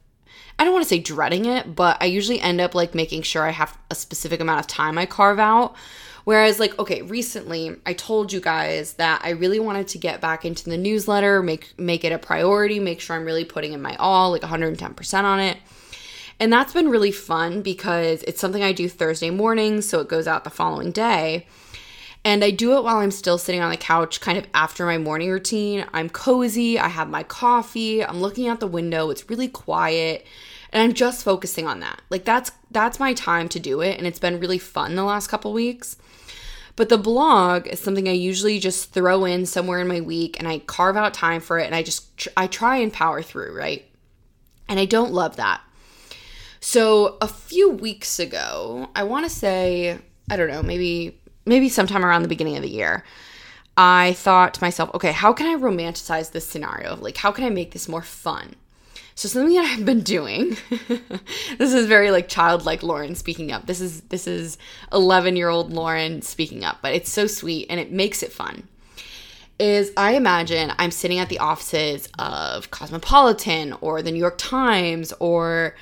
I 0.58 0.64
don't 0.64 0.72
want 0.72 0.84
to 0.84 0.88
say 0.88 1.00
dreading 1.00 1.46
it, 1.46 1.74
but 1.74 2.00
I 2.00 2.06
usually 2.06 2.40
end 2.40 2.60
up 2.60 2.74
like 2.74 2.94
making 2.94 3.22
sure 3.22 3.42
I 3.42 3.50
have 3.50 3.76
a 3.90 3.94
specific 3.94 4.40
amount 4.40 4.60
of 4.60 4.66
time 4.66 4.98
I 4.98 5.06
carve 5.06 5.40
out. 5.40 5.74
Whereas, 6.24 6.58
like, 6.58 6.78
okay, 6.78 7.02
recently 7.02 7.76
I 7.84 7.92
told 7.92 8.32
you 8.32 8.40
guys 8.40 8.94
that 8.94 9.20
I 9.22 9.30
really 9.30 9.60
wanted 9.60 9.88
to 9.88 9.98
get 9.98 10.22
back 10.22 10.44
into 10.44 10.70
the 10.70 10.78
newsletter, 10.78 11.42
make 11.42 11.78
make 11.78 12.04
it 12.04 12.12
a 12.12 12.18
priority, 12.18 12.80
make 12.80 13.00
sure 13.00 13.16
I'm 13.16 13.24
really 13.24 13.44
putting 13.44 13.72
in 13.72 13.82
my 13.82 13.94
all, 13.96 14.30
like 14.30 14.42
110% 14.42 15.24
on 15.24 15.40
it. 15.40 15.58
And 16.44 16.52
that's 16.52 16.74
been 16.74 16.90
really 16.90 17.10
fun 17.10 17.62
because 17.62 18.22
it's 18.24 18.38
something 18.38 18.62
I 18.62 18.72
do 18.72 18.86
Thursday 18.86 19.30
mornings, 19.30 19.88
so 19.88 20.00
it 20.00 20.10
goes 20.10 20.28
out 20.28 20.44
the 20.44 20.50
following 20.50 20.92
day. 20.92 21.46
And 22.22 22.44
I 22.44 22.50
do 22.50 22.76
it 22.76 22.84
while 22.84 22.98
I'm 22.98 23.12
still 23.12 23.38
sitting 23.38 23.62
on 23.62 23.70
the 23.70 23.78
couch, 23.78 24.20
kind 24.20 24.36
of 24.36 24.46
after 24.52 24.84
my 24.84 24.98
morning 24.98 25.30
routine. 25.30 25.86
I'm 25.94 26.10
cozy, 26.10 26.78
I 26.78 26.88
have 26.88 27.08
my 27.08 27.22
coffee, 27.22 28.04
I'm 28.04 28.20
looking 28.20 28.46
out 28.46 28.60
the 28.60 28.66
window, 28.66 29.08
it's 29.08 29.30
really 29.30 29.48
quiet, 29.48 30.26
and 30.70 30.82
I'm 30.82 30.92
just 30.92 31.24
focusing 31.24 31.66
on 31.66 31.80
that. 31.80 32.02
Like 32.10 32.26
that's 32.26 32.52
that's 32.70 33.00
my 33.00 33.14
time 33.14 33.48
to 33.48 33.58
do 33.58 33.80
it, 33.80 33.96
and 33.96 34.06
it's 34.06 34.18
been 34.18 34.38
really 34.38 34.58
fun 34.58 34.96
the 34.96 35.02
last 35.02 35.28
couple 35.28 35.50
weeks. 35.54 35.96
But 36.76 36.90
the 36.90 36.98
blog 36.98 37.68
is 37.68 37.80
something 37.80 38.06
I 38.06 38.12
usually 38.12 38.58
just 38.58 38.92
throw 38.92 39.24
in 39.24 39.46
somewhere 39.46 39.80
in 39.80 39.88
my 39.88 40.02
week 40.02 40.38
and 40.38 40.46
I 40.46 40.58
carve 40.58 40.98
out 40.98 41.14
time 41.14 41.40
for 41.40 41.58
it 41.58 41.64
and 41.64 41.74
I 41.74 41.82
just 41.82 42.28
I 42.36 42.48
try 42.48 42.76
and 42.76 42.92
power 42.92 43.22
through, 43.22 43.56
right? 43.56 43.86
And 44.68 44.78
I 44.78 44.84
don't 44.84 45.14
love 45.14 45.36
that. 45.36 45.62
So 46.66 47.18
a 47.20 47.28
few 47.28 47.68
weeks 47.68 48.18
ago, 48.18 48.88
I 48.96 49.04
want 49.04 49.26
to 49.26 49.30
say, 49.30 49.98
I 50.30 50.36
don't 50.36 50.48
know, 50.48 50.62
maybe 50.62 51.20
maybe 51.44 51.68
sometime 51.68 52.06
around 52.06 52.22
the 52.22 52.28
beginning 52.28 52.56
of 52.56 52.62
the 52.62 52.70
year, 52.70 53.04
I 53.76 54.14
thought 54.14 54.54
to 54.54 54.62
myself, 54.62 54.90
okay, 54.94 55.12
how 55.12 55.34
can 55.34 55.46
I 55.46 55.60
romanticize 55.60 56.32
this 56.32 56.46
scenario? 56.46 56.96
Like, 56.96 57.18
how 57.18 57.32
can 57.32 57.44
I 57.44 57.50
make 57.50 57.72
this 57.72 57.86
more 57.86 58.00
fun? 58.00 58.56
So 59.14 59.28
something 59.28 59.54
that 59.54 59.66
I've 59.66 59.84
been 59.84 60.00
doing, 60.00 60.56
this 61.58 61.74
is 61.74 61.84
very 61.84 62.10
like 62.10 62.30
childlike 62.30 62.82
Lauren 62.82 63.14
speaking 63.14 63.52
up. 63.52 63.66
This 63.66 63.82
is 63.82 64.00
this 64.00 64.26
is 64.26 64.56
11 64.90 65.36
year 65.36 65.50
old 65.50 65.70
Lauren 65.70 66.22
speaking 66.22 66.64
up, 66.64 66.78
but 66.80 66.94
it's 66.94 67.12
so 67.12 67.26
sweet 67.26 67.66
and 67.68 67.78
it 67.78 67.92
makes 67.92 68.22
it 68.22 68.32
fun. 68.32 68.66
Is 69.58 69.92
I 69.98 70.14
imagine 70.14 70.72
I'm 70.78 70.92
sitting 70.92 71.18
at 71.18 71.28
the 71.28 71.40
offices 71.40 72.08
of 72.18 72.70
Cosmopolitan 72.70 73.74
or 73.82 74.00
the 74.00 74.10
New 74.10 74.18
York 74.18 74.38
Times 74.38 75.12
or 75.20 75.74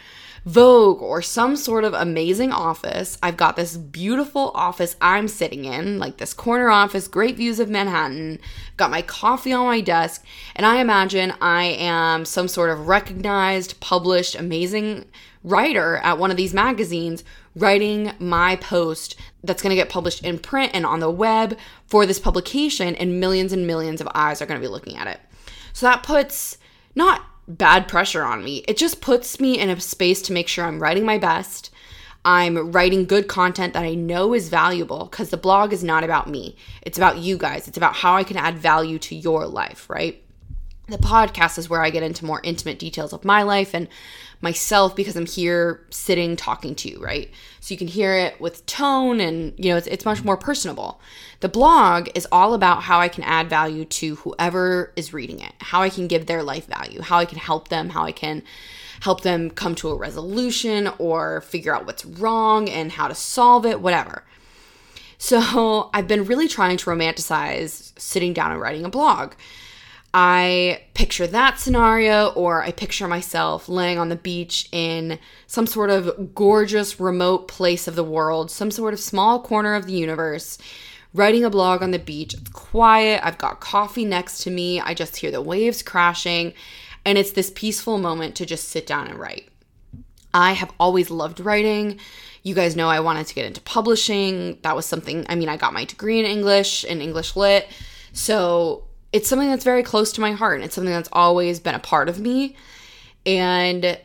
Vogue 0.45 1.01
or 1.01 1.23
some 1.23 1.55
sort 1.55 1.85
of 1.85 1.95
amazing 1.95 2.51
office. 2.51 3.17
I've 3.23 3.37
got 3.37 3.55
this 3.55 3.77
beautiful 3.77 4.51
office 4.55 4.97
I'm 5.01 5.29
sitting 5.29 5.65
in, 5.65 6.01
like 6.01 6.17
this 6.17 6.35
corner 6.35 6.69
office, 6.69 7.07
great 7.07 7.37
views 7.37 7.61
of 7.61 7.71
Manhattan, 7.71 8.41
got 8.77 8.91
my 8.91 9.03
coffee 9.03 9.53
on 9.53 9.67
my 9.67 9.81
desk, 9.81 10.25
and 10.57 10.67
I 10.67 10.81
imagine 10.81 11.33
I 11.41 11.65
am 11.65 12.25
some 12.25 12.49
sort 12.49 12.71
of 12.71 12.89
recognized, 12.89 13.79
published, 13.79 14.35
amazing 14.35 15.05
writer 15.45 15.97
at 15.99 16.19
one 16.19 16.31
of 16.31 16.37
these 16.37 16.55
magazines 16.55 17.23
writing 17.55 18.13
my 18.19 18.57
post 18.57 19.17
that's 19.45 19.63
going 19.63 19.71
to 19.71 19.77
get 19.77 19.89
published 19.89 20.25
in 20.25 20.39
print 20.39 20.73
and 20.75 20.87
on 20.87 21.01
the 21.01 21.11
web 21.11 21.57
for 21.87 22.05
this 22.05 22.19
publication, 22.19 22.97
and 22.97 23.21
millions 23.21 23.53
and 23.53 23.67
millions 23.67 24.01
of 24.01 24.09
eyes 24.15 24.43
are 24.43 24.47
going 24.47 24.61
to 24.61 24.67
be 24.67 24.73
looking 24.73 24.97
at 24.97 25.07
it. 25.07 25.21
So 25.73 25.87
that 25.87 26.03
puts 26.03 26.59
not 26.95 27.23
bad 27.49 27.89
pressure 27.89 28.23
on 28.23 28.45
me. 28.45 28.65
It 28.69 28.77
just 28.77 29.01
puts 29.01 29.41
me 29.41 29.59
in 29.59 29.71
a 29.71 29.81
space 29.81 30.23
to 30.23 30.33
make 30.33 30.49
sure 30.49 30.65
I'm 30.65 30.81
writing 30.81 31.05
my 31.05 31.19
best. 31.19 31.71
I'm 32.25 32.71
writing 32.71 33.05
good 33.05 33.27
content 33.27 33.75
that 33.75 33.83
I 33.83 33.95
know 33.95 34.33
is 34.33 34.49
valuable 34.49 35.07
because 35.07 35.31
the 35.31 35.37
blog 35.37 35.73
is 35.73 35.83
not 35.83 36.05
about 36.05 36.29
me. 36.29 36.57
It's 36.83 36.97
about 36.97 37.19
you 37.19 37.37
guys. 37.37 37.67
It's 37.67 37.77
about 37.77 37.97
how 37.97 38.15
I 38.15 38.23
can 38.23 38.37
add 38.37 38.59
value 38.59 38.99
to 39.01 39.17
your 39.17 39.47
life, 39.47 39.91
right? 39.91 40.22
The 40.89 40.99
podcast 40.99 41.59
is 41.59 41.71
where 41.71 41.83
I 41.83 41.91
get 41.91 42.03
into 42.03 42.25
more 42.25 42.41
intimate 42.43 42.79
details 42.79 43.12
of 43.12 43.25
my 43.25 43.45
life 43.45 43.73
and 43.73 43.89
myself 44.41 44.97
because 44.97 45.15
I'm 45.15 45.27
here 45.27 45.81
sitting 45.91 46.35
talking 46.35 46.75
to 46.75 46.91
you, 46.91 46.99
right? 46.99 47.31
So 47.61 47.73
you 47.73 47.79
can 47.79 47.87
hear 47.87 48.15
it 48.15 48.41
with 48.41 48.67
tone 48.67 49.21
and, 49.21 49.55
you 49.57 49.71
know, 49.71 49.77
it's, 49.77 49.87
it's 49.87 50.05
much 50.05 50.25
more 50.25 50.37
personable. 50.37 51.01
The 51.39 51.49
blog 51.49 52.09
is 52.17 52.27
all 52.33 52.53
about 52.53 52.83
how 52.83 52.99
I 52.99 53.09
can 53.09 53.23
add 53.23 53.49
value 53.49 53.85
to 53.85 54.17
whoever 54.17 54.93
is 54.97 55.12
reading 55.12 55.39
it, 55.39 55.53
how 55.61 55.83
I 55.83 55.89
can 55.89 56.09
give 56.09 56.27
their 56.27 56.43
life 56.43 56.67
value, 56.67 57.01
how 57.01 57.19
I 57.19 57.27
can 57.27 57.39
help 57.39 57.69
them, 57.69 57.91
how 57.91 58.03
I 58.03 58.12
can 58.12 58.43
help 59.01 59.21
them 59.23 59.51
come 59.51 59.77
to 59.77 59.89
a 59.89 59.97
resolution 59.97 60.91
or 60.99 61.43
figure 61.43 61.75
out 61.75 61.87
what's 61.87 62.05
wrong 62.05 62.69
and 62.69 62.91
how 62.93 63.07
to 63.07 63.15
solve 63.15 63.65
it, 63.65 63.81
whatever. 63.81 64.25
So 65.19 65.91
I've 65.95 66.09
been 66.09 66.25
really 66.25 66.49
trying 66.49 66.77
to 66.77 66.91
romanticize 66.91 67.99
sitting 67.99 68.33
down 68.33 68.51
and 68.51 68.61
writing 68.61 68.85
a 68.85 68.89
blog. 68.89 69.35
I 70.14 70.83
picture 70.92 71.26
that 71.26 71.59
scenario, 71.59 72.28
or 72.33 72.62
I 72.62 72.71
picture 72.71 73.09
myself 73.09 73.69
laying 73.69 73.99
on 73.99 74.11
the 74.11 74.16
beach 74.16 74.69
in 74.71 75.19
some 75.47 75.66
sort 75.66 75.88
of 75.88 76.35
gorgeous 76.35 77.00
remote 77.00 77.49
place 77.49 77.88
of 77.88 77.97
the 77.97 78.04
world, 78.04 78.50
some 78.50 78.71
sort 78.71 78.92
of 78.92 79.00
small 79.00 79.40
corner 79.40 79.75
of 79.75 79.87
the 79.87 79.95
universe, 79.95 80.59
writing 81.14 81.45
a 81.45 81.50
blog 81.50 81.83
on 81.83 81.92
the 81.92 81.99
beach. 81.99 82.35
It's 82.35 82.50
quiet. 82.50 83.21
I've 83.25 83.38
got 83.38 83.61
coffee 83.61 84.04
next 84.04 84.42
to 84.42 84.50
me. 84.50 84.81
I 84.81 84.92
just 84.92 85.16
hear 85.16 85.31
the 85.31 85.40
waves 85.40 85.83
crashing, 85.83 86.52
and 87.07 87.16
it's 87.16 87.33
this 87.33 87.50
peaceful 87.54 87.97
moment 87.97 88.35
to 88.37 88.47
just 88.47 88.69
sit 88.69 88.87
down 88.87 89.09
and 89.09 89.19
write. 89.19 89.49
I 90.35 90.52
have 90.52 90.73
always 90.78 91.11
loved 91.11 91.40
writing. 91.40 91.99
You 92.42 92.54
guys 92.54 92.76
know 92.76 92.88
I 92.88 93.00
wanted 93.00 93.26
to 93.28 93.35
get 93.35 93.47
into 93.47 93.61
publishing. 93.62 94.59
That 94.62 94.76
was 94.76 94.85
something, 94.85 95.25
I 95.28 95.37
mean, 95.37 95.49
I 95.49 95.57
got 95.57 95.73
my 95.73 95.85
degree 95.87 96.21
in 96.21 96.26
English, 96.26 96.85
in 96.85 97.00
English 97.00 97.35
Lit. 97.35 97.69
So 98.12 98.85
it's 99.12 99.28
something 99.28 99.49
that's 99.49 99.64
very 99.64 99.83
close 99.83 100.12
to 100.12 100.21
my 100.21 100.33
heart 100.33 100.57
and 100.57 100.64
it's 100.64 100.75
something 100.75 100.92
that's 100.92 101.09
always 101.12 101.61
been 101.61 101.75
a 101.75 101.81
part 101.81 102.09
of 102.09 102.19
me. 102.19 102.57
And 103.26 103.99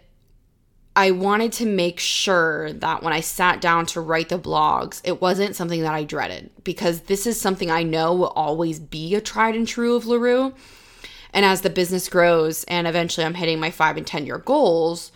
I 0.95 1.11
wanted 1.11 1.53
to 1.53 1.65
make 1.65 1.99
sure 1.99 2.73
that 2.73 3.03
when 3.03 3.13
I 3.13 3.21
sat 3.21 3.61
down 3.61 3.85
to 3.87 4.01
write 4.01 4.29
the 4.29 4.39
blogs, 4.39 4.99
it 5.03 5.21
wasn't 5.21 5.55
something 5.55 5.81
that 5.81 5.93
I 5.93 6.03
dreaded 6.03 6.49
because 6.63 7.01
this 7.01 7.27
is 7.27 7.39
something 7.39 7.69
I 7.69 7.83
know 7.83 8.13
will 8.15 8.33
always 8.35 8.79
be 8.79 9.13
a 9.15 9.21
tried 9.21 9.55
and 9.55 9.67
true 9.67 9.95
of 9.95 10.07
LaRue. 10.07 10.53
And 11.33 11.45
as 11.45 11.61
the 11.61 11.69
business 11.69 12.09
grows 12.09 12.63
and 12.63 12.87
eventually 12.87 13.25
I'm 13.25 13.35
hitting 13.35 13.59
my 13.59 13.69
five 13.69 13.95
and 13.95 14.07
10 14.07 14.25
year 14.25 14.39
goals, 14.39 15.11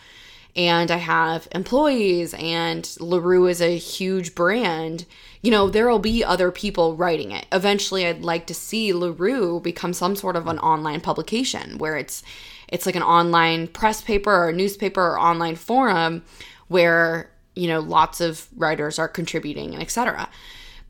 and 0.56 0.92
I 0.92 0.98
have 0.98 1.48
employees, 1.52 2.34
and 2.34 2.90
LaRue 3.00 3.48
is 3.48 3.62
a 3.62 3.78
huge 3.78 4.36
brand, 4.36 5.06
you 5.42 5.50
know, 5.50 5.70
there 5.70 5.90
will 5.90 6.00
be 6.00 6.24
other 6.24 6.52
people 6.52 6.96
writing 6.96 7.32
it. 7.32 7.46
Eventually, 7.52 8.06
I'd 8.06 8.22
like 8.22 8.48
to 8.48 8.54
see 8.54 8.94
LaRue 8.94 9.60
become 9.62 9.94
some 9.94 10.16
sort 10.16 10.36
of 10.36 10.48
an 10.48 10.60
online 10.60 11.02
publication 11.02 11.78
where 11.78 11.98
it's 11.98 12.22
it's 12.68 12.86
like 12.86 12.96
an 12.96 13.04
online 13.04 13.68
press 13.68 14.02
paper 14.02 14.48
or 14.48 14.52
newspaper 14.52 15.02
or 15.02 15.20
online 15.20 15.56
forum 15.56 16.24
where 16.68 17.30
you 17.56 17.68
know 17.68 17.80
lots 17.80 18.22
of 18.22 18.48
writers 18.56 19.00
are 19.00 19.08
contributing 19.08 19.74
and 19.74 19.82
etc. 19.82 20.30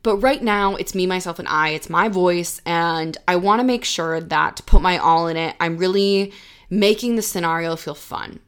But 0.02 0.16
right 0.16 0.42
now, 0.42 0.74
it's 0.74 0.96
me, 0.96 1.06
myself, 1.06 1.38
and 1.38 1.46
I. 1.46 1.70
It's 1.70 1.88
my 1.88 2.08
voice, 2.08 2.60
and 2.66 3.16
I 3.28 3.36
want 3.36 3.60
to 3.60 3.64
make 3.64 3.84
sure 3.84 4.20
that 4.20 4.56
to 4.56 4.62
put 4.64 4.82
my 4.82 4.98
all 4.98 5.28
in 5.28 5.36
it, 5.36 5.54
I'm 5.60 5.78
really 5.78 6.32
making 6.68 7.14
the 7.14 7.22
scenario 7.22 7.76
feel 7.76 7.94
fun. 7.94 8.40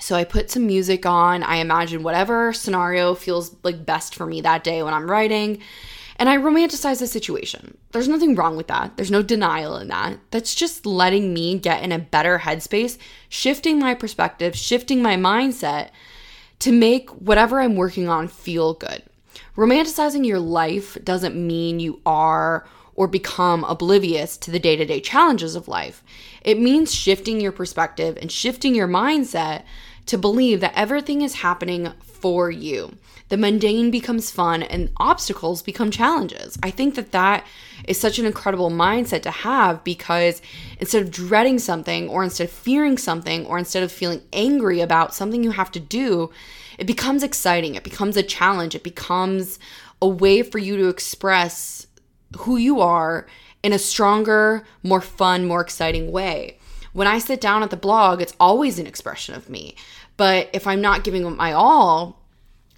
So 0.00 0.14
I 0.14 0.24
put 0.24 0.50
some 0.50 0.66
music 0.66 1.06
on. 1.06 1.42
I 1.42 1.56
imagine 1.56 2.02
whatever 2.02 2.52
scenario 2.52 3.14
feels 3.14 3.56
like 3.62 3.86
best 3.86 4.14
for 4.14 4.26
me 4.26 4.40
that 4.42 4.64
day 4.64 4.82
when 4.82 4.94
I'm 4.94 5.10
writing. 5.10 5.62
And 6.18 6.28
I 6.28 6.38
romanticize 6.38 6.98
the 6.98 7.06
situation. 7.06 7.76
There's 7.92 8.08
nothing 8.08 8.34
wrong 8.34 8.56
with 8.56 8.68
that. 8.68 8.96
There's 8.96 9.10
no 9.10 9.22
denial 9.22 9.76
in 9.76 9.88
that. 9.88 10.18
That's 10.30 10.54
just 10.54 10.86
letting 10.86 11.34
me 11.34 11.58
get 11.58 11.82
in 11.82 11.92
a 11.92 11.98
better 11.98 12.38
headspace, 12.38 12.96
shifting 13.28 13.78
my 13.78 13.94
perspective, 13.94 14.56
shifting 14.56 15.02
my 15.02 15.16
mindset 15.16 15.90
to 16.60 16.72
make 16.72 17.10
whatever 17.10 17.60
I'm 17.60 17.76
working 17.76 18.08
on 18.08 18.28
feel 18.28 18.74
good. 18.74 19.02
Romanticizing 19.56 20.26
your 20.26 20.38
life 20.38 20.96
doesn't 21.04 21.36
mean 21.36 21.80
you 21.80 22.00
are 22.06 22.66
or 22.94 23.06
become 23.06 23.62
oblivious 23.64 24.38
to 24.38 24.50
the 24.50 24.58
day 24.58 24.74
to 24.76 24.84
day 24.84 25.00
challenges 25.00 25.54
of 25.54 25.68
life. 25.68 26.02
It 26.42 26.58
means 26.58 26.94
shifting 26.94 27.40
your 27.40 27.52
perspective 27.52 28.16
and 28.20 28.32
shifting 28.32 28.74
your 28.74 28.88
mindset 28.88 29.64
to 30.06 30.18
believe 30.18 30.60
that 30.60 30.72
everything 30.74 31.22
is 31.22 31.34
happening 31.34 31.92
for 32.00 32.50
you. 32.50 32.96
The 33.28 33.36
mundane 33.36 33.90
becomes 33.90 34.30
fun 34.30 34.62
and 34.62 34.90
obstacles 34.98 35.62
become 35.62 35.90
challenges. 35.90 36.56
I 36.62 36.70
think 36.70 36.94
that 36.94 37.10
that 37.10 37.44
is 37.88 37.98
such 37.98 38.18
an 38.18 38.26
incredible 38.26 38.70
mindset 38.70 39.22
to 39.22 39.30
have 39.30 39.82
because 39.82 40.40
instead 40.78 41.02
of 41.02 41.10
dreading 41.10 41.58
something 41.58 42.08
or 42.08 42.22
instead 42.22 42.44
of 42.44 42.52
fearing 42.52 42.98
something 42.98 43.44
or 43.46 43.58
instead 43.58 43.82
of 43.82 43.90
feeling 43.90 44.22
angry 44.32 44.80
about 44.80 45.14
something 45.14 45.42
you 45.42 45.50
have 45.50 45.72
to 45.72 45.80
do, 45.80 46.30
it 46.78 46.86
becomes 46.86 47.24
exciting. 47.24 47.74
It 47.74 47.84
becomes 47.84 48.16
a 48.16 48.22
challenge. 48.22 48.76
It 48.76 48.84
becomes 48.84 49.58
a 50.00 50.08
way 50.08 50.42
for 50.42 50.58
you 50.58 50.76
to 50.76 50.88
express 50.88 51.88
who 52.38 52.56
you 52.56 52.80
are 52.80 53.26
in 53.62 53.72
a 53.72 53.78
stronger, 53.78 54.64
more 54.84 55.00
fun, 55.00 55.46
more 55.46 55.60
exciting 55.60 56.12
way. 56.12 56.58
When 56.96 57.06
I 57.06 57.18
sit 57.18 57.42
down 57.42 57.62
at 57.62 57.68
the 57.68 57.76
blog, 57.76 58.22
it's 58.22 58.32
always 58.40 58.78
an 58.78 58.86
expression 58.86 59.34
of 59.34 59.50
me. 59.50 59.76
But 60.16 60.48
if 60.54 60.66
I'm 60.66 60.80
not 60.80 61.04
giving 61.04 61.36
my 61.36 61.52
all 61.52 62.22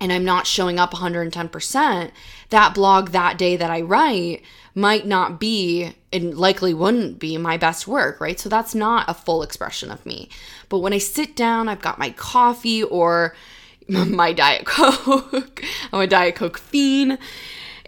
and 0.00 0.12
I'm 0.12 0.24
not 0.24 0.44
showing 0.44 0.76
up 0.80 0.92
110%, 0.92 2.10
that 2.50 2.74
blog 2.74 3.10
that 3.10 3.38
day 3.38 3.56
that 3.56 3.70
I 3.70 3.80
write 3.80 4.42
might 4.74 5.06
not 5.06 5.38
be 5.38 5.94
and 6.12 6.36
likely 6.36 6.74
wouldn't 6.74 7.20
be 7.20 7.38
my 7.38 7.56
best 7.56 7.86
work, 7.86 8.20
right? 8.20 8.40
So 8.40 8.48
that's 8.48 8.74
not 8.74 9.08
a 9.08 9.14
full 9.14 9.44
expression 9.44 9.88
of 9.92 10.04
me. 10.04 10.30
But 10.68 10.80
when 10.80 10.92
I 10.92 10.98
sit 10.98 11.36
down, 11.36 11.68
I've 11.68 11.80
got 11.80 12.00
my 12.00 12.10
coffee 12.10 12.82
or 12.82 13.36
my 13.88 14.32
Diet 14.32 14.66
Coke. 14.66 15.62
I'm 15.92 16.00
a 16.00 16.06
Diet 16.08 16.34
Coke 16.34 16.58
fiend 16.58 17.18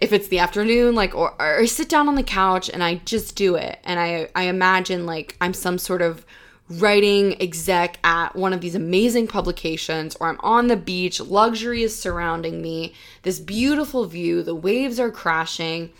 if 0.01 0.11
it's 0.11 0.27
the 0.27 0.39
afternoon 0.39 0.95
like 0.95 1.15
or, 1.15 1.33
or 1.39 1.65
sit 1.67 1.87
down 1.87 2.07
on 2.07 2.15
the 2.15 2.23
couch 2.23 2.69
and 2.69 2.83
i 2.83 2.95
just 3.05 3.35
do 3.35 3.55
it. 3.55 3.79
And 3.83 3.99
i 3.99 4.27
i 4.35 4.43
imagine 4.43 5.05
like 5.05 5.37
i'm 5.39 5.53
some 5.53 5.77
sort 5.77 6.01
of 6.01 6.25
writing 6.69 7.39
exec 7.41 7.99
at 8.03 8.33
one 8.35 8.53
of 8.53 8.61
these 8.61 8.75
amazing 8.75 9.27
publications 9.27 10.15
or 10.19 10.29
i'm 10.29 10.39
on 10.39 10.67
the 10.67 10.77
beach 10.77 11.19
luxury 11.19 11.83
is 11.83 11.97
surrounding 11.97 12.61
me 12.61 12.93
this 13.23 13.39
beautiful 13.39 14.05
view 14.05 14.41
the 14.41 14.55
waves 14.55 14.99
are 14.99 15.11
crashing. 15.11 15.91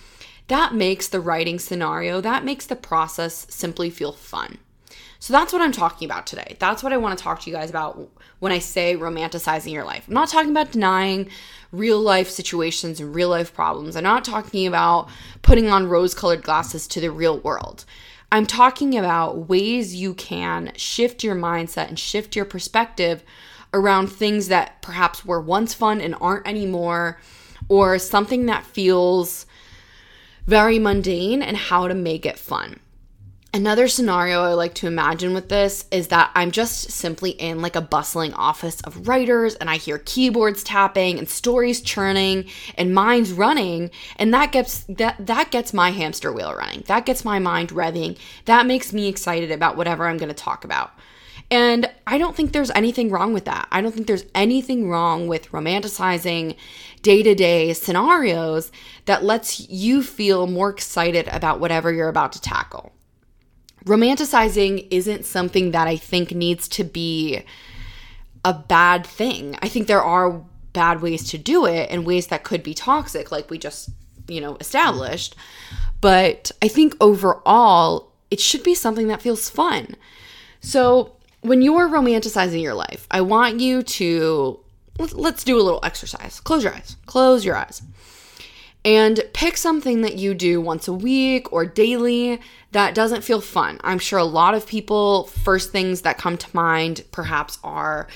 That 0.48 0.74
makes 0.74 1.08
the 1.08 1.22
writing 1.22 1.60
scenario 1.60 2.20
that 2.22 2.44
makes 2.44 2.66
the 2.66 2.76
process 2.76 3.46
simply 3.50 3.90
feel 3.90 4.12
fun. 4.12 4.58
So 5.20 5.34
that's 5.34 5.54
what 5.54 5.62
I'm 5.62 5.72
talking 5.72 6.10
about 6.10 6.26
today. 6.26 6.56
That's 6.58 6.82
what 6.82 6.92
I 6.92 6.98
want 6.98 7.16
to 7.16 7.24
talk 7.24 7.42
to 7.42 7.50
you 7.50 7.56
guys 7.56 7.70
about 7.70 8.10
when 8.42 8.52
I 8.52 8.58
say 8.58 8.98
romanticizing 8.98 9.72
your 9.72 9.86
life. 9.86 10.06
I'm 10.08 10.16
not 10.16 10.30
talking 10.30 10.50
about 10.50 10.72
denying 10.72 11.30
real 11.72 12.00
life 12.00 12.28
situations 12.28 13.00
and 13.00 13.14
real 13.14 13.30
life 13.30 13.54
problems. 13.54 13.96
I'm 13.96 14.04
not 14.04 14.26
talking 14.26 14.66
about 14.66 15.10
putting 15.44 15.70
on 15.70 15.88
rose 15.88 16.16
colored 16.16 16.42
glasses 16.42 16.88
to 16.88 17.00
the 17.00 17.12
real 17.12 17.38
world. 17.38 17.86
I'm 18.32 18.48
talking 18.48 18.98
about 18.98 19.48
ways 19.48 19.94
you 19.94 20.16
can 20.16 20.72
shift 20.76 21.24
your 21.24 21.36
mindset 21.36 21.88
and 21.88 22.00
shift 22.00 22.36
your 22.36 22.46
perspective 22.46 23.24
around 23.76 24.08
things 24.08 24.48
that 24.48 24.82
perhaps 24.82 25.24
were 25.24 25.40
once 25.40 25.76
fun 25.76 26.02
and 26.02 26.16
aren't 26.20 26.48
anymore, 26.48 27.22
or 27.70 28.00
something 28.00 28.48
that 28.48 28.66
feels 28.66 29.46
very 30.48 30.80
mundane 30.80 31.44
and 31.44 31.56
how 31.56 31.88
to 31.88 31.94
make 31.94 32.26
it 32.26 32.40
fun. 32.40 32.80
Another 33.54 33.90
scenario 33.90 34.44
I 34.44 34.54
like 34.54 34.76
to 34.76 34.88
imagine 34.88 35.34
with 35.34 35.50
this 35.50 35.84
is 35.92 36.08
that 36.08 36.32
I'm 36.36 36.52
just 36.52 36.90
simply 36.90 37.32
in 37.32 37.62
like 37.62 37.76
a 37.76 37.82
bustling 37.82 38.34
office 38.34 38.80
of 38.82 39.10
writers 39.10 39.56
and 39.56 39.70
I 39.70 39.76
hear 39.76 39.98
keyboards 39.98 40.64
tapping 40.64 41.20
and 41.20 41.28
stories 41.28 41.82
churning 41.82 42.46
and 42.78 42.94
minds 42.94 43.34
running 43.34 43.92
and 44.16 44.34
that 44.34 44.54
gets 44.54 44.86
that 44.88 45.18
that 45.28 45.52
gets 45.52 45.74
my 45.74 45.92
hamster 45.92 46.32
wheel 46.32 46.54
running. 46.56 46.86
That 46.88 47.06
gets 47.06 47.26
my 47.26 47.40
mind 47.40 47.72
revving. 47.72 48.18
That 48.46 48.68
makes 48.68 48.94
me 48.94 49.10
excited 49.10 49.52
about 49.52 49.76
whatever 49.76 50.08
I'm 50.08 50.18
going 50.18 50.30
to 50.30 50.34
talk 50.36 50.64
about. 50.64 50.94
And 51.50 51.92
I 52.08 52.18
don't 52.18 52.38
think 52.38 52.54
there's 52.54 52.72
anything 52.72 53.10
wrong 53.10 53.34
with 53.34 53.44
that. 53.44 53.68
I 53.70 53.82
don't 53.82 53.92
think 53.92 54.08
there's 54.08 54.26
anything 54.34 54.88
wrong 54.88 55.28
with 55.28 55.52
romanticizing 55.52 56.56
day 57.02 57.22
to 57.22 57.36
day 57.36 57.74
scenarios 57.74 58.72
that 59.08 59.26
lets 59.26 59.70
you 59.70 60.04
feel 60.04 60.48
more 60.48 60.70
excited 60.70 61.28
about 61.28 61.60
whatever 61.60 61.92
you're 61.92 62.08
about 62.08 62.32
to 62.32 62.40
tackle 62.42 62.94
romanticizing 63.86 64.88
isn't 64.92 65.26
something 65.26 65.72
that 65.72 65.88
I 65.88 65.98
think 65.98 66.32
needs 66.32 66.68
to 66.70 66.84
be 66.84 67.44
a 68.46 68.54
bad 68.54 69.06
thing. 69.06 69.58
I 69.62 69.68
think 69.68 69.88
there 69.88 70.04
are 70.04 70.42
bad 70.74 71.02
ways 71.02 71.30
to 71.30 71.38
do 71.38 71.66
it 71.66 71.90
and 71.90 72.06
ways 72.06 72.28
that 72.28 72.44
could 72.44 72.64
be 72.64 72.74
toxic, 72.74 73.32
like 73.32 73.50
we 73.50 73.58
just, 73.58 73.90
you 74.28 74.42
know, 74.42 74.58
established. 74.60 75.36
But 76.00 76.52
I 76.62 76.68
think 76.68 76.96
overall, 77.02 78.12
it 78.30 78.40
should 78.40 78.64
be 78.64 78.76
something 78.76 79.08
that 79.08 79.22
feels 79.22 79.50
fun. 79.50 79.96
So 80.62 81.16
when 81.42 81.62
you're 81.62 81.90
romanticizing 81.90 82.62
your 82.62 82.74
life, 82.74 83.08
I 83.12 83.22
want 83.22 83.60
you 83.60 83.84
to 83.84 84.60
let's 85.14 85.44
do 85.44 85.60
a 85.60 85.64
little 85.64 85.80
exercise. 85.84 86.40
Close 86.40 86.64
your 86.64 86.74
eyes. 86.74 86.96
Close 87.06 87.44
your 87.44 87.56
eyes 87.56 87.82
and 88.84 89.24
pick 89.34 89.58
something 89.58 90.02
that 90.02 90.16
you 90.16 90.34
do 90.34 90.60
once 90.60 90.88
a 90.88 90.94
week 90.94 91.52
or 91.54 91.66
daily 91.66 92.40
that 92.72 92.96
doesn't 92.96 93.24
feel 93.24 93.42
fun. 93.42 93.80
I'm 93.84 94.00
sure 94.00 94.18
a 94.18 94.24
lot 94.24 94.54
of 94.54 94.66
people, 94.66 95.26
first 95.26 95.72
things 95.72 96.02
that 96.02 96.18
come 96.18 96.38
to 96.38 96.56
mind 96.56 97.04
perhaps 97.12 97.60
are 97.64 98.08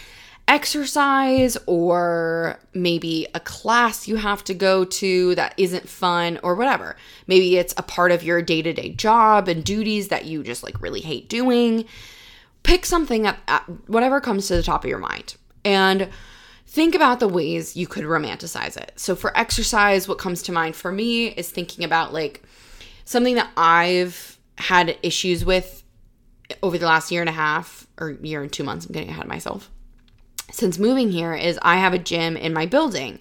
exercise 0.47 1.57
or 1.65 2.59
maybe 2.73 3.27
a 3.33 3.39
class 3.39 4.07
you 4.07 4.15
have 4.15 4.43
to 4.43 4.53
go 4.53 4.85
to 4.85 5.33
that 5.35 5.53
isn't 5.57 5.89
fun 5.89 6.39
or 6.43 6.55
whatever. 6.55 6.95
Maybe 7.27 7.57
it's 7.57 7.73
a 7.77 7.83
part 7.83 8.11
of 8.11 8.23
your 8.23 8.41
day 8.41 8.61
to 8.61 8.73
day 8.73 8.89
job 8.89 9.47
and 9.47 9.63
duties 9.63 10.09
that 10.09 10.25
you 10.25 10.43
just 10.43 10.63
like 10.63 10.81
really 10.81 11.01
hate 11.01 11.29
doing. 11.29 11.85
Pick 12.63 12.85
something 12.85 13.27
at, 13.27 13.37
at 13.47 13.63
uh, 13.67 13.73
whatever 13.87 14.19
comes 14.21 14.47
to 14.47 14.55
the 14.55 14.63
top 14.63 14.83
of 14.83 14.89
your 14.89 14.99
mind. 14.99 15.35
And 15.63 16.09
think 16.75 16.93
about 16.93 17.21
the 17.21 17.27
ways 17.29 17.77
you 17.77 17.87
could 17.87 18.03
romanticize 18.03 18.75
it. 18.75 18.91
So, 18.97 19.15
for 19.15 19.35
exercise, 19.37 20.09
what 20.09 20.17
comes 20.17 20.41
to 20.43 20.51
mind 20.51 20.75
for 20.75 20.91
me 20.91 21.27
is 21.27 21.49
thinking 21.49 21.85
about 21.85 22.13
like 22.13 22.43
something 23.05 23.35
that 23.35 23.49
I've 23.55 24.37
had 24.57 24.97
issues 25.01 25.45
with 25.45 25.83
over 26.61 26.77
the 26.77 26.85
last 26.85 27.11
year 27.11 27.21
and 27.21 27.29
a 27.29 27.33
half 27.33 27.87
or 27.97 28.11
year 28.11 28.41
and 28.41 28.51
two 28.51 28.65
months. 28.65 28.85
I'm 28.85 28.91
getting 28.91 29.09
ahead 29.09 29.23
of 29.23 29.29
myself. 29.29 29.71
Since 30.51 30.77
moving 30.77 31.11
here, 31.11 31.33
is 31.33 31.57
I 31.61 31.77
have 31.77 31.93
a 31.93 31.97
gym 31.97 32.35
in 32.35 32.53
my 32.53 32.65
building. 32.65 33.19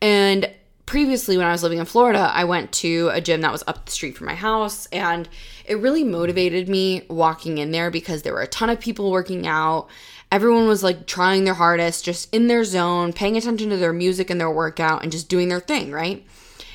And 0.00 0.50
previously, 0.86 1.36
when 1.36 1.46
I 1.46 1.52
was 1.52 1.62
living 1.62 1.78
in 1.78 1.84
Florida, 1.84 2.30
I 2.32 2.44
went 2.44 2.72
to 2.72 3.10
a 3.12 3.20
gym 3.20 3.42
that 3.42 3.52
was 3.52 3.62
up 3.66 3.84
the 3.84 3.92
street 3.92 4.16
from 4.16 4.26
my 4.26 4.34
house. 4.34 4.86
And 4.86 5.28
it 5.70 5.78
really 5.78 6.04
motivated 6.04 6.68
me 6.68 7.02
walking 7.08 7.58
in 7.58 7.70
there 7.70 7.90
because 7.90 8.22
there 8.22 8.32
were 8.32 8.42
a 8.42 8.46
ton 8.48 8.68
of 8.68 8.80
people 8.80 9.10
working 9.10 9.46
out 9.46 9.88
everyone 10.32 10.68
was 10.68 10.82
like 10.82 11.06
trying 11.06 11.44
their 11.44 11.54
hardest, 11.54 12.04
just 12.04 12.32
in 12.34 12.46
their 12.46 12.64
zone, 12.64 13.12
paying 13.12 13.36
attention 13.36 13.70
to 13.70 13.76
their 13.76 13.92
music 13.92 14.30
and 14.30 14.40
their 14.40 14.50
workout 14.50 15.02
and 15.02 15.12
just 15.12 15.28
doing 15.28 15.48
their 15.48 15.60
thing, 15.60 15.90
right? 15.90 16.24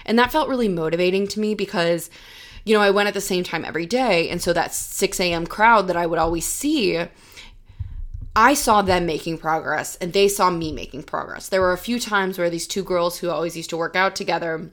And 0.05 0.19
that 0.19 0.31
felt 0.31 0.49
really 0.49 0.67
motivating 0.67 1.27
to 1.29 1.39
me 1.39 1.55
because, 1.55 2.09
you 2.63 2.75
know, 2.75 2.81
I 2.81 2.91
went 2.91 3.07
at 3.07 3.13
the 3.13 3.21
same 3.21 3.43
time 3.43 3.65
every 3.65 3.85
day. 3.85 4.29
And 4.29 4.41
so 4.41 4.53
that 4.53 4.73
6 4.73 5.19
a.m. 5.19 5.47
crowd 5.47 5.87
that 5.87 5.95
I 5.95 6.05
would 6.05 6.19
always 6.19 6.45
see, 6.45 7.01
I 8.35 8.53
saw 8.53 8.81
them 8.81 9.05
making 9.05 9.37
progress 9.37 9.95
and 9.97 10.11
they 10.11 10.27
saw 10.27 10.49
me 10.49 10.71
making 10.71 11.03
progress. 11.03 11.47
There 11.47 11.61
were 11.61 11.73
a 11.73 11.77
few 11.77 11.99
times 11.99 12.37
where 12.37 12.49
these 12.49 12.67
two 12.67 12.83
girls 12.83 13.19
who 13.19 13.29
always 13.29 13.55
used 13.55 13.69
to 13.69 13.77
work 13.77 13.95
out 13.95 14.15
together 14.15 14.69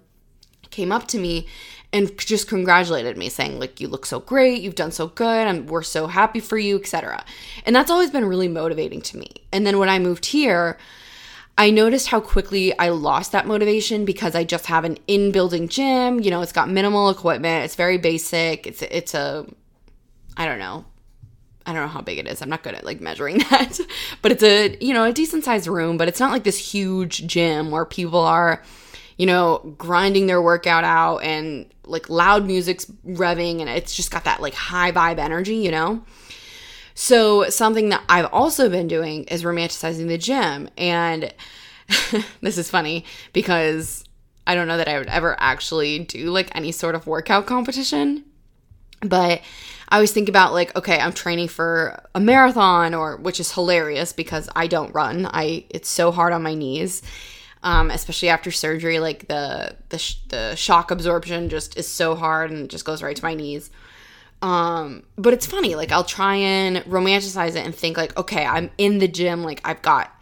came 0.70 0.90
up 0.90 1.06
to 1.08 1.18
me 1.18 1.46
and 1.92 2.16
just 2.18 2.48
congratulated 2.48 3.16
me 3.16 3.28
saying 3.28 3.58
like 3.58 3.80
you 3.80 3.88
look 3.88 4.06
so 4.06 4.20
great. 4.20 4.62
You've 4.62 4.74
done 4.74 4.92
so 4.92 5.08
good. 5.08 5.46
And 5.46 5.68
we're 5.68 5.82
so 5.82 6.06
happy 6.06 6.40
for 6.40 6.58
you 6.58 6.76
etc 6.78 7.24
and 7.64 7.74
that's 7.74 7.90
always 7.90 8.10
been 8.10 8.24
really 8.24 8.48
motivating 8.48 9.02
to 9.02 9.16
me. 9.18 9.30
And 9.52 9.66
then 9.66 9.78
when 9.78 9.88
i 9.88 9.98
moved 9.98 10.26
here 10.26 10.78
i 11.58 11.70
noticed 11.70 12.08
how 12.08 12.20
quickly 12.20 12.76
i 12.78 12.88
lost 12.88 13.32
that 13.32 13.46
motivation 13.46 14.04
because 14.04 14.34
i 14.34 14.42
just 14.42 14.66
have 14.66 14.84
an 14.84 14.98
in-building 15.06 15.68
gym. 15.68 16.20
You 16.20 16.30
know 16.30 16.42
it's 16.42 16.52
got 16.52 16.70
minimal 16.70 17.10
equipment. 17.10 17.64
It's 17.64 17.76
very 17.76 17.98
basic. 17.98 18.66
It's 18.66 18.82
it's 18.82 19.14
a 19.14 19.46
i 20.36 20.46
don't 20.46 20.58
know. 20.58 20.84
I 21.64 21.72
don't 21.72 21.82
know 21.82 21.88
how 21.88 22.00
big 22.00 22.18
it 22.18 22.26
is. 22.26 22.42
I'm 22.42 22.48
not 22.48 22.62
good 22.62 22.74
at 22.74 22.84
like 22.84 23.00
measuring 23.00 23.38
that. 23.50 23.78
but 24.20 24.32
it's 24.32 24.42
a, 24.42 24.76
you 24.80 24.92
know, 24.92 25.04
a 25.04 25.12
decent 25.12 25.44
sized 25.44 25.68
room, 25.68 25.96
but 25.96 26.08
it's 26.08 26.20
not 26.20 26.32
like 26.32 26.44
this 26.44 26.58
huge 26.58 27.26
gym 27.26 27.70
where 27.70 27.84
people 27.84 28.18
are 28.18 28.62
you 29.16 29.26
know, 29.26 29.74
grinding 29.78 30.26
their 30.26 30.42
workout 30.42 30.84
out 30.84 31.18
and 31.18 31.66
like 31.84 32.08
loud 32.08 32.46
music's 32.46 32.86
revving 33.06 33.60
and 33.60 33.68
it's 33.68 33.94
just 33.94 34.10
got 34.10 34.24
that 34.24 34.40
like 34.40 34.54
high 34.54 34.92
vibe 34.92 35.18
energy, 35.18 35.56
you 35.56 35.70
know? 35.70 36.02
So, 36.94 37.48
something 37.48 37.88
that 37.88 38.02
I've 38.08 38.28
also 38.32 38.68
been 38.68 38.86
doing 38.86 39.24
is 39.24 39.44
romanticizing 39.44 40.08
the 40.08 40.18
gym. 40.18 40.68
And 40.76 41.32
this 42.40 42.58
is 42.58 42.70
funny 42.70 43.04
because 43.32 44.04
I 44.46 44.54
don't 44.54 44.68
know 44.68 44.76
that 44.76 44.88
I 44.88 44.98
would 44.98 45.08
ever 45.08 45.36
actually 45.38 46.00
do 46.00 46.30
like 46.30 46.54
any 46.54 46.72
sort 46.72 46.94
of 46.94 47.06
workout 47.06 47.46
competition. 47.46 48.24
But 49.00 49.40
I 49.88 49.96
always 49.96 50.12
think 50.12 50.28
about 50.28 50.52
like, 50.52 50.76
okay, 50.76 50.98
I'm 50.98 51.12
training 51.12 51.48
for 51.48 52.02
a 52.14 52.20
marathon 52.20 52.94
or 52.94 53.16
which 53.16 53.40
is 53.40 53.52
hilarious 53.52 54.12
because 54.12 54.48
I 54.54 54.66
don't 54.66 54.94
run. 54.94 55.26
I 55.26 55.64
it's 55.70 55.88
so 55.88 56.12
hard 56.12 56.32
on 56.32 56.42
my 56.42 56.54
knees 56.54 57.02
um, 57.62 57.90
especially 57.90 58.28
after 58.28 58.50
surgery. 58.50 58.98
Like 58.98 59.28
the 59.28 59.76
the 59.88 59.98
sh- 59.98 60.18
the 60.28 60.54
shock 60.54 60.90
absorption 60.90 61.48
just 61.48 61.76
is 61.76 61.88
so 61.88 62.14
hard 62.14 62.50
and 62.50 62.68
just 62.68 62.84
goes 62.84 63.02
right 63.02 63.16
to 63.16 63.24
my 63.24 63.34
knees. 63.34 63.70
Um, 64.40 65.04
but 65.16 65.32
it's 65.32 65.46
funny. 65.46 65.74
Like 65.74 65.92
I'll 65.92 66.04
try 66.04 66.34
and 66.36 66.78
romanticize 66.78 67.50
it 67.50 67.64
and 67.64 67.74
think 67.74 67.96
like, 67.96 68.16
okay, 68.18 68.44
I'm 68.44 68.70
in 68.78 68.98
the 68.98 69.08
gym. 69.08 69.42
Like 69.42 69.60
I've 69.64 69.82
got 69.82 70.12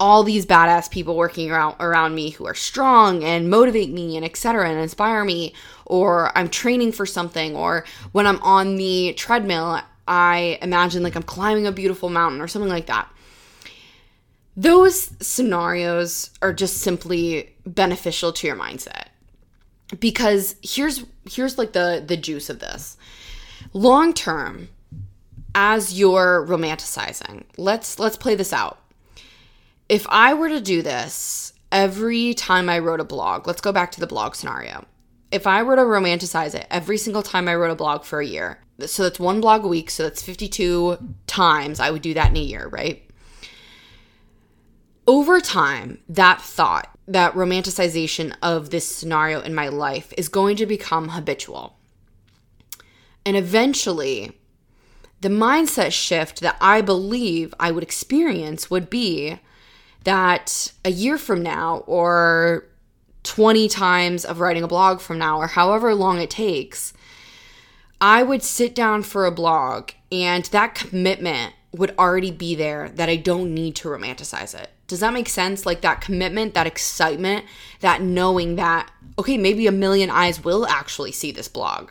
all 0.00 0.24
these 0.24 0.46
badass 0.46 0.90
people 0.90 1.14
working 1.14 1.50
around 1.50 1.76
around 1.78 2.14
me 2.14 2.30
who 2.30 2.46
are 2.46 2.54
strong 2.54 3.22
and 3.22 3.50
motivate 3.50 3.90
me 3.90 4.16
and 4.16 4.24
etc 4.24 4.68
and 4.68 4.80
inspire 4.80 5.24
me 5.24 5.52
or 5.84 6.36
I'm 6.36 6.48
training 6.48 6.92
for 6.92 7.04
something 7.04 7.54
or 7.54 7.84
when 8.12 8.26
I'm 8.26 8.40
on 8.40 8.76
the 8.76 9.12
treadmill 9.12 9.82
I 10.08 10.58
imagine 10.62 11.02
like 11.02 11.16
I'm 11.16 11.22
climbing 11.22 11.66
a 11.66 11.72
beautiful 11.72 12.08
mountain 12.08 12.40
or 12.40 12.48
something 12.48 12.70
like 12.70 12.86
that 12.86 13.12
those 14.56 15.10
scenarios 15.24 16.30
are 16.42 16.52
just 16.52 16.78
simply 16.78 17.54
beneficial 17.64 18.32
to 18.32 18.46
your 18.46 18.56
mindset. 18.56 19.06
Because 19.98 20.56
here's 20.62 21.04
here's 21.28 21.58
like 21.58 21.72
the 21.72 22.02
the 22.06 22.16
juice 22.16 22.50
of 22.50 22.58
this. 22.58 22.96
Long 23.72 24.12
term 24.12 24.68
as 25.54 25.98
you're 25.98 26.46
romanticizing 26.46 27.44
let's 27.56 27.98
let's 27.98 28.16
play 28.16 28.34
this 28.34 28.52
out. 28.52 28.78
If 29.88 30.06
i 30.08 30.34
were 30.34 30.48
to 30.48 30.60
do 30.60 30.82
this 30.82 31.52
every 31.72 32.34
time 32.34 32.68
i 32.68 32.78
wrote 32.78 33.00
a 33.00 33.04
blog 33.04 33.46
let's 33.46 33.60
go 33.60 33.72
back 33.72 33.90
to 33.92 34.00
the 34.00 34.06
blog 34.06 34.34
scenario. 34.34 34.84
If 35.32 35.46
i 35.46 35.62
were 35.62 35.76
to 35.76 35.82
romanticize 35.82 36.54
it 36.54 36.66
every 36.70 36.98
single 36.98 37.22
time 37.22 37.48
i 37.48 37.54
wrote 37.54 37.72
a 37.72 37.76
blog 37.76 38.04
for 38.04 38.20
a 38.20 38.26
year 38.26 38.60
so 38.86 39.02
that's 39.02 39.18
one 39.18 39.40
blog 39.40 39.64
a 39.64 39.68
week 39.68 39.90
so 39.90 40.04
that's 40.04 40.22
52 40.22 40.96
times 41.26 41.80
i 41.80 41.90
would 41.90 42.02
do 42.02 42.14
that 42.14 42.30
in 42.30 42.36
a 42.36 42.40
year 42.40 42.68
right 42.68 43.09
over 45.10 45.40
time, 45.40 45.98
that 46.08 46.40
thought, 46.40 46.96
that 47.08 47.34
romanticization 47.34 48.32
of 48.40 48.70
this 48.70 48.86
scenario 48.86 49.40
in 49.40 49.52
my 49.52 49.66
life 49.66 50.14
is 50.16 50.28
going 50.28 50.54
to 50.54 50.66
become 50.66 51.08
habitual. 51.08 51.76
And 53.26 53.36
eventually, 53.36 54.38
the 55.20 55.28
mindset 55.28 55.90
shift 55.90 56.40
that 56.42 56.56
I 56.60 56.80
believe 56.80 57.52
I 57.58 57.72
would 57.72 57.82
experience 57.82 58.70
would 58.70 58.88
be 58.88 59.40
that 60.04 60.72
a 60.84 60.92
year 60.92 61.18
from 61.18 61.42
now, 61.42 61.78
or 61.88 62.66
20 63.24 63.68
times 63.68 64.24
of 64.24 64.38
writing 64.38 64.62
a 64.62 64.68
blog 64.68 65.00
from 65.00 65.18
now, 65.18 65.38
or 65.38 65.48
however 65.48 65.92
long 65.92 66.20
it 66.20 66.30
takes, 66.30 66.92
I 68.00 68.22
would 68.22 68.44
sit 68.44 68.76
down 68.76 69.02
for 69.02 69.26
a 69.26 69.32
blog 69.32 69.90
and 70.12 70.44
that 70.44 70.76
commitment 70.76 71.54
would 71.72 71.94
already 71.98 72.30
be 72.32 72.54
there 72.54 72.88
that 72.96 73.08
I 73.08 73.16
don't 73.16 73.54
need 73.54 73.76
to 73.76 73.88
romanticize 73.88 74.60
it. 74.60 74.70
Does 74.88 75.00
that 75.00 75.12
make 75.12 75.28
sense? 75.28 75.64
Like 75.64 75.82
that 75.82 76.00
commitment, 76.00 76.54
that 76.54 76.66
excitement, 76.66 77.44
that 77.78 78.02
knowing 78.02 78.56
that, 78.56 78.90
okay, 79.18 79.38
maybe 79.38 79.68
a 79.68 79.72
million 79.72 80.10
eyes 80.10 80.42
will 80.42 80.66
actually 80.66 81.12
see 81.12 81.30
this 81.30 81.46
blog. 81.46 81.90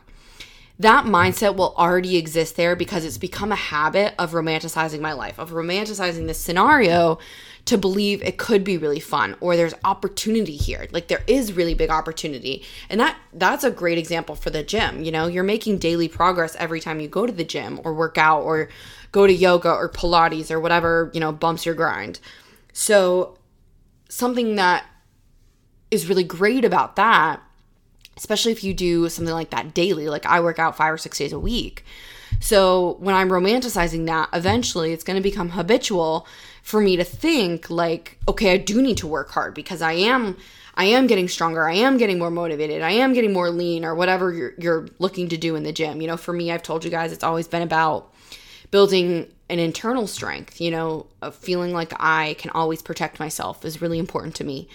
that 0.80 1.04
mindset 1.04 1.58
will 1.58 1.76
already 1.78 2.16
exist 2.16 2.56
there 2.56 2.74
because 2.76 3.04
it's 3.04 3.18
become 3.18 3.52
a 3.52 3.56
habit 3.56 4.14
of 4.18 4.32
romanticizing 4.32 5.02
my 5.02 5.12
life, 5.12 5.38
of 5.38 5.52
romanticizing 5.52 6.26
this 6.26 6.40
scenario 6.40 7.20
to 7.66 7.78
believe 7.78 8.24
it 8.24 8.38
could 8.38 8.64
be 8.64 8.78
really 8.78 9.02
fun 9.02 9.36
or 9.42 9.58
there's 9.58 9.74
opportunity 9.84 10.56
here. 10.56 10.88
Like 10.92 11.10
there 11.10 11.24
is 11.28 11.52
really 11.52 11.74
big 11.74 11.90
opportunity. 11.90 12.64
And 12.90 12.98
that 13.02 13.18
that's 13.34 13.66
a 13.66 13.72
great 13.72 13.98
example 13.98 14.36
for 14.36 14.50
the 14.52 14.64
gym. 14.64 15.04
You 15.04 15.12
know, 15.12 15.28
you're 15.28 15.44
making 15.44 15.80
daily 15.80 16.08
progress 16.08 16.56
every 16.56 16.80
time 16.80 17.02
you 17.02 17.10
go 17.10 17.26
to 17.26 17.34
the 17.34 17.44
gym 17.44 17.82
or 17.84 17.94
work 17.94 18.18
out 18.18 18.44
or 18.44 18.70
go 19.12 19.28
to 19.28 19.34
yoga 19.34 19.72
or 19.72 19.90
pilates 19.90 20.52
or 20.52 20.60
whatever, 20.60 21.12
you 21.14 21.20
know, 21.20 21.32
bumps 21.32 21.66
your 21.66 21.76
grind. 21.76 22.20
So 22.74 23.38
something 24.10 24.56
that 24.56 24.86
is 25.92 26.08
really 26.08 26.24
great 26.24 26.66
about 26.66 26.96
that, 26.96 27.42
especially 28.18 28.52
if 28.52 28.64
you 28.64 28.74
do 28.74 29.10
something 29.10 29.34
like 29.34 29.50
that 29.50 29.74
daily, 29.74 30.08
like 30.10 30.26
I 30.26 30.40
work 30.40 30.60
out 30.60 30.78
5 30.78 30.94
or 30.94 30.98
6 30.98 31.18
days 31.18 31.34
a 31.34 31.40
week. 31.40 31.84
So 32.40 32.98
when 33.00 33.16
I'm 33.16 33.30
romanticizing 33.30 34.06
that, 34.06 34.30
eventually 34.34 34.94
it's 34.94 35.04
going 35.04 35.18
to 35.18 35.24
become 35.24 35.50
habitual 35.50 36.28
for 36.62 36.80
me 36.80 36.96
to 36.96 37.04
think 37.04 37.70
like, 37.70 38.18
okay, 38.28 38.54
I 38.54 38.58
do 38.58 38.82
need 38.82 38.98
to 38.98 39.08
work 39.08 39.32
hard 39.32 39.54
because 39.54 39.82
I 39.82 39.94
am 39.94 40.38
I 40.76 40.86
am 40.86 41.08
getting 41.08 41.28
stronger. 41.28 41.68
I 41.68 41.74
am 41.74 41.98
getting 41.98 42.18
more 42.18 42.32
motivated. 42.32 42.82
I 42.82 42.92
am 42.92 43.12
getting 43.12 43.34
more 43.34 43.50
lean 43.50 43.84
or 43.84 43.96
whatever 43.96 44.32
you're, 44.32 44.54
you're 44.58 44.88
looking 44.98 45.28
to 45.28 45.36
do 45.36 45.58
in 45.58 45.64
the 45.64 45.74
gym. 45.74 46.00
You 46.00 46.08
know, 46.08 46.16
for 46.16 46.32
me, 46.32 46.54
I've 46.54 46.64
told 46.64 46.86
you 46.86 46.90
guys 46.90 47.12
it's 47.12 47.24
always 47.24 47.50
been 47.50 47.64
about 47.64 48.14
building 48.72 49.32
an 49.50 49.60
internal 49.60 50.08
strength, 50.08 50.62
you 50.62 50.72
know, 50.72 51.08
feeling 51.32 51.74
like 51.74 51.94
I 52.00 52.36
can 52.38 52.52
always 52.52 52.82
protect 52.82 53.20
myself 53.20 53.66
is 53.66 53.82
really 53.82 54.00
important 54.00 54.36
to 54.36 54.44
me. 54.44 54.68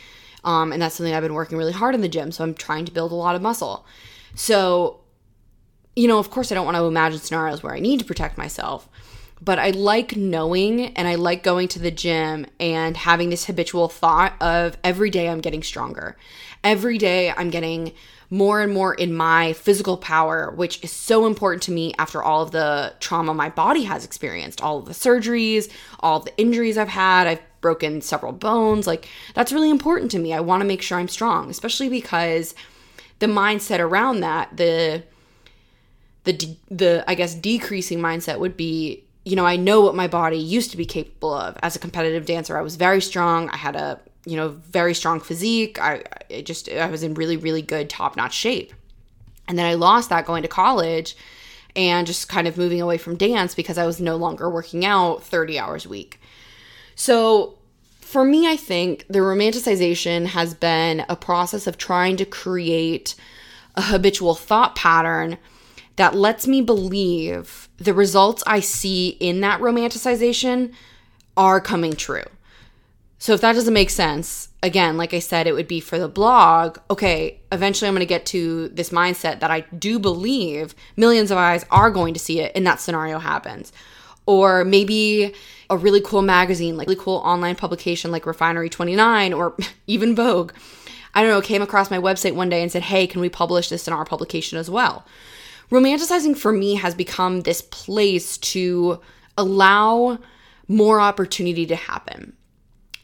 Um, 0.42 0.72
and 0.72 0.82
that's 0.82 0.96
something 0.96 1.14
I've 1.14 1.22
been 1.22 1.34
working 1.34 1.56
really 1.56 1.72
hard 1.72 1.94
in 1.94 2.00
the 2.00 2.08
gym. 2.08 2.32
So 2.32 2.44
I'm 2.44 2.54
trying 2.54 2.84
to 2.84 2.92
build 2.92 3.12
a 3.12 3.14
lot 3.14 3.36
of 3.36 3.42
muscle. 3.42 3.86
So, 4.34 5.00
you 5.96 6.08
know, 6.08 6.18
of 6.18 6.30
course, 6.30 6.50
I 6.50 6.54
don't 6.54 6.66
want 6.66 6.76
to 6.76 6.84
imagine 6.84 7.20
scenarios 7.20 7.62
where 7.62 7.74
I 7.74 7.80
need 7.80 8.00
to 8.00 8.04
protect 8.04 8.36
myself 8.36 8.88
but 9.44 9.58
I 9.58 9.70
like 9.70 10.16
knowing 10.16 10.86
and 10.96 11.06
I 11.06 11.16
like 11.16 11.42
going 11.42 11.68
to 11.68 11.78
the 11.78 11.90
gym 11.90 12.46
and 12.58 12.96
having 12.96 13.30
this 13.30 13.44
habitual 13.44 13.88
thought 13.88 14.34
of 14.40 14.78
every 14.82 15.10
day 15.10 15.28
I'm 15.28 15.40
getting 15.40 15.62
stronger. 15.62 16.16
Every 16.62 16.98
day 16.98 17.30
I'm 17.30 17.50
getting 17.50 17.92
more 18.34 18.60
and 18.60 18.72
more 18.72 18.92
in 18.92 19.14
my 19.14 19.52
physical 19.52 19.96
power, 19.96 20.50
which 20.56 20.82
is 20.82 20.90
so 20.90 21.24
important 21.24 21.62
to 21.62 21.70
me 21.70 21.94
after 21.98 22.20
all 22.20 22.42
of 22.42 22.50
the 22.50 22.92
trauma 22.98 23.32
my 23.32 23.48
body 23.48 23.84
has 23.84 24.04
experienced, 24.04 24.60
all 24.60 24.78
of 24.78 24.86
the 24.86 24.92
surgeries, 24.92 25.70
all 26.00 26.18
the 26.18 26.36
injuries 26.36 26.76
I've 26.76 26.88
had. 26.88 27.28
I've 27.28 27.42
broken 27.60 28.00
several 28.00 28.32
bones. 28.32 28.88
Like, 28.88 29.08
that's 29.34 29.52
really 29.52 29.70
important 29.70 30.10
to 30.10 30.18
me. 30.18 30.32
I 30.32 30.40
want 30.40 30.62
to 30.62 30.66
make 30.66 30.82
sure 30.82 30.98
I'm 30.98 31.06
strong, 31.06 31.48
especially 31.48 31.88
because 31.88 32.56
the 33.20 33.26
mindset 33.26 33.78
around 33.78 34.20
that, 34.20 34.56
the 34.56 35.04
the 36.24 36.56
the 36.68 37.04
I 37.06 37.14
guess 37.14 37.36
decreasing 37.36 38.00
mindset 38.00 38.40
would 38.40 38.56
be 38.56 39.04
you 39.24 39.36
know, 39.36 39.46
I 39.46 39.56
know 39.56 39.80
what 39.80 39.94
my 39.94 40.08
body 40.08 40.38
used 40.38 40.72
to 40.72 40.76
be 40.76 40.84
capable 40.84 41.32
of. 41.32 41.56
As 41.62 41.76
a 41.76 41.78
competitive 41.78 42.26
dancer, 42.26 42.58
I 42.58 42.62
was 42.62 42.76
very 42.76 43.00
strong. 43.00 43.48
I 43.50 43.56
had 43.56 43.74
a, 43.74 43.98
you 44.24 44.36
know, 44.36 44.48
very 44.48 44.94
strong 44.94 45.20
physique. 45.20 45.80
I, 45.80 46.02
I 46.30 46.42
just, 46.42 46.68
I 46.68 46.86
was 46.86 47.02
in 47.02 47.14
really, 47.14 47.36
really 47.36 47.62
good 47.62 47.90
top 47.90 48.16
notch 48.16 48.34
shape. 48.34 48.72
And 49.46 49.58
then 49.58 49.66
I 49.66 49.74
lost 49.74 50.08
that 50.08 50.26
going 50.26 50.42
to 50.42 50.48
college 50.48 51.16
and 51.76 52.06
just 52.06 52.28
kind 52.28 52.46
of 52.46 52.56
moving 52.56 52.80
away 52.80 52.98
from 52.98 53.16
dance 53.16 53.54
because 53.54 53.78
I 53.78 53.86
was 53.86 54.00
no 54.00 54.16
longer 54.16 54.48
working 54.48 54.84
out 54.84 55.22
30 55.22 55.58
hours 55.58 55.84
a 55.84 55.88
week. 55.88 56.20
So 56.94 57.58
for 58.00 58.24
me, 58.24 58.48
I 58.48 58.56
think 58.56 59.04
the 59.08 59.18
romanticization 59.18 60.26
has 60.26 60.54
been 60.54 61.04
a 61.08 61.16
process 61.16 61.66
of 61.66 61.76
trying 61.76 62.16
to 62.18 62.24
create 62.24 63.14
a 63.74 63.82
habitual 63.82 64.34
thought 64.34 64.76
pattern 64.76 65.36
that 65.96 66.14
lets 66.14 66.46
me 66.46 66.60
believe 66.60 67.68
the 67.78 67.94
results 67.94 68.42
I 68.46 68.60
see 68.60 69.10
in 69.20 69.40
that 69.40 69.60
romanticization 69.60 70.72
are 71.36 71.60
coming 71.60 71.94
true. 71.94 72.24
So 73.24 73.32
if 73.32 73.40
that 73.40 73.54
doesn't 73.54 73.72
make 73.72 73.88
sense, 73.88 74.50
again, 74.62 74.98
like 74.98 75.14
I 75.14 75.18
said, 75.18 75.46
it 75.46 75.54
would 75.54 75.66
be 75.66 75.80
for 75.80 75.98
the 75.98 76.08
blog. 76.08 76.76
Okay, 76.90 77.40
eventually 77.50 77.88
I'm 77.88 77.94
going 77.94 78.00
to 78.00 78.06
get 78.06 78.26
to 78.26 78.68
this 78.68 78.90
mindset 78.90 79.40
that 79.40 79.50
I 79.50 79.60
do 79.60 79.98
believe 79.98 80.74
millions 80.98 81.30
of 81.30 81.38
eyes 81.38 81.64
are 81.70 81.90
going 81.90 82.12
to 82.12 82.20
see 82.20 82.40
it 82.40 82.52
and 82.54 82.66
that 82.66 82.80
scenario 82.80 83.18
happens. 83.18 83.72
Or 84.26 84.62
maybe 84.66 85.32
a 85.70 85.76
really 85.78 86.02
cool 86.02 86.20
magazine, 86.20 86.76
like 86.76 86.86
really 86.86 87.00
cool 87.00 87.16
online 87.24 87.56
publication 87.56 88.10
like 88.10 88.26
Refinery 88.26 88.68
29 88.68 89.32
or 89.32 89.56
even 89.86 90.14
Vogue. 90.14 90.52
I 91.14 91.22
don't 91.22 91.30
know, 91.30 91.40
came 91.40 91.62
across 91.62 91.90
my 91.90 91.96
website 91.98 92.34
one 92.34 92.50
day 92.50 92.60
and 92.60 92.70
said, 92.70 92.82
"Hey, 92.82 93.06
can 93.06 93.22
we 93.22 93.30
publish 93.30 93.70
this 93.70 93.88
in 93.88 93.94
our 93.94 94.04
publication 94.04 94.58
as 94.58 94.68
well?" 94.68 95.06
romanticizing 95.70 96.36
for 96.36 96.52
me 96.52 96.74
has 96.74 96.94
become 96.94 97.40
this 97.40 97.62
place 97.62 98.36
to 98.36 99.00
allow 99.38 100.18
more 100.68 101.00
opportunity 101.00 101.64
to 101.64 101.74
happen. 101.74 102.34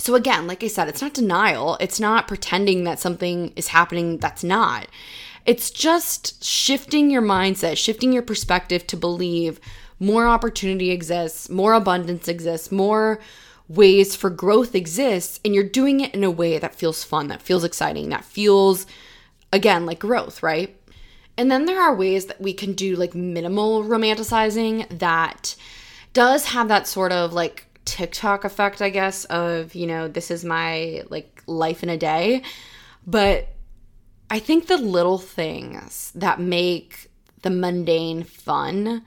So, 0.00 0.14
again, 0.14 0.46
like 0.46 0.64
I 0.64 0.68
said, 0.68 0.88
it's 0.88 1.02
not 1.02 1.12
denial. 1.14 1.76
It's 1.78 2.00
not 2.00 2.26
pretending 2.26 2.84
that 2.84 2.98
something 2.98 3.52
is 3.54 3.68
happening 3.68 4.16
that's 4.16 4.42
not. 4.42 4.86
It's 5.44 5.70
just 5.70 6.42
shifting 6.42 7.10
your 7.10 7.22
mindset, 7.22 7.76
shifting 7.76 8.12
your 8.12 8.22
perspective 8.22 8.86
to 8.88 8.96
believe 8.96 9.60
more 9.98 10.26
opportunity 10.26 10.90
exists, 10.90 11.50
more 11.50 11.74
abundance 11.74 12.28
exists, 12.28 12.72
more 12.72 13.20
ways 13.68 14.16
for 14.16 14.30
growth 14.30 14.74
exists, 14.74 15.38
and 15.44 15.54
you're 15.54 15.64
doing 15.64 16.00
it 16.00 16.14
in 16.14 16.24
a 16.24 16.30
way 16.30 16.58
that 16.58 16.74
feels 16.74 17.04
fun, 17.04 17.28
that 17.28 17.42
feels 17.42 17.62
exciting, 17.62 18.08
that 18.08 18.24
feels, 18.24 18.86
again, 19.52 19.84
like 19.84 19.98
growth, 19.98 20.42
right? 20.42 20.76
And 21.36 21.50
then 21.50 21.66
there 21.66 21.80
are 21.80 21.94
ways 21.94 22.26
that 22.26 22.40
we 22.40 22.52
can 22.52 22.72
do 22.72 22.96
like 22.96 23.14
minimal 23.14 23.84
romanticizing 23.84 24.98
that 24.98 25.54
does 26.12 26.46
have 26.46 26.68
that 26.68 26.86
sort 26.86 27.12
of 27.12 27.32
like 27.32 27.66
TikTok 27.90 28.44
effect, 28.44 28.80
I 28.80 28.88
guess, 28.88 29.24
of, 29.24 29.74
you 29.74 29.86
know, 29.86 30.06
this 30.06 30.30
is 30.30 30.44
my 30.44 31.02
like 31.10 31.42
life 31.46 31.82
in 31.82 31.88
a 31.88 31.96
day. 31.96 32.42
But 33.04 33.48
I 34.30 34.38
think 34.38 34.68
the 34.68 34.78
little 34.78 35.18
things 35.18 36.12
that 36.14 36.38
make 36.38 37.10
the 37.42 37.50
mundane 37.50 38.22
fun 38.22 39.02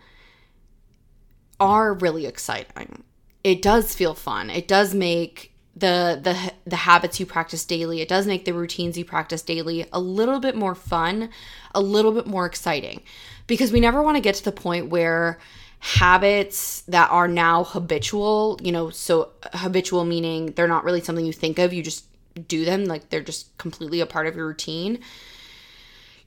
are 1.62 1.94
really 1.94 2.26
exciting. 2.26 3.04
It 3.44 3.62
does 3.62 3.96
feel 3.96 4.14
fun. 4.14 4.50
It 4.50 4.68
does 4.68 4.94
make 4.94 5.54
the 5.76 6.20
the 6.22 6.54
the 6.70 6.76
habits 6.76 7.20
you 7.20 7.26
practice 7.26 7.66
daily 7.66 8.00
it 8.00 8.08
does 8.08 8.28
make 8.28 8.46
the 8.46 8.54
routines 8.54 8.96
you 8.96 9.04
practice 9.04 9.42
daily 9.42 9.88
a 9.92 10.00
little 10.00 10.40
bit 10.40 10.56
more 10.56 10.76
fun 10.76 11.32
a 11.74 11.82
little 11.82 12.12
bit 12.12 12.28
more 12.28 12.46
exciting 12.46 13.02
because 13.48 13.72
we 13.72 13.80
never 13.80 14.04
want 14.04 14.16
to 14.16 14.22
get 14.22 14.36
to 14.36 14.44
the 14.44 14.52
point 14.52 14.90
where 14.90 15.40
habits 15.86 16.82
that 16.82 17.10
are 17.12 17.28
now 17.28 17.64
habitual 17.64 18.58
you 18.64 18.72
know 18.72 18.90
so 18.90 19.30
habitual 19.54 20.06
meaning 20.06 20.48
they're 20.54 20.68
not 20.68 20.84
really 20.84 21.02
something 21.02 21.26
you 21.26 21.34
think 21.34 21.60
of 21.60 21.74
you 21.74 21.84
just 21.84 22.06
do 22.48 22.64
them 22.64 22.86
like 22.86 23.10
they're 23.10 23.22
just 23.22 23.56
completely 23.58 24.00
a 24.00 24.06
part 24.06 24.26
of 24.26 24.36
your 24.36 24.48
routine 24.48 24.98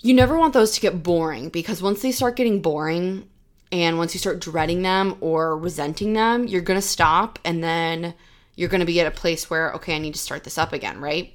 you 0.00 0.12
never 0.12 0.36
want 0.38 0.52
those 0.52 0.72
to 0.72 0.80
get 0.80 1.02
boring 1.02 1.48
because 1.48 1.82
once 1.82 2.02
they 2.02 2.12
start 2.12 2.36
getting 2.36 2.60
boring 2.60 3.26
and 3.72 3.96
once 3.96 4.14
you 4.14 4.20
start 4.20 4.40
dreading 4.40 4.82
them 4.82 5.16
or 5.20 5.56
resenting 5.56 6.12
them 6.12 6.46
you're 6.46 6.60
going 6.60 6.78
to 6.78 6.86
stop 6.86 7.38
and 7.44 7.64
then 7.64 8.14
you're 8.56 8.70
going 8.70 8.80
to 8.80 8.86
be 8.86 9.00
at 9.00 9.06
a 9.06 9.10
place 9.12 9.48
where, 9.48 9.72
okay, 9.74 9.94
I 9.94 9.98
need 9.98 10.14
to 10.14 10.20
start 10.20 10.42
this 10.42 10.58
up 10.58 10.72
again, 10.72 11.00
right? 11.00 11.32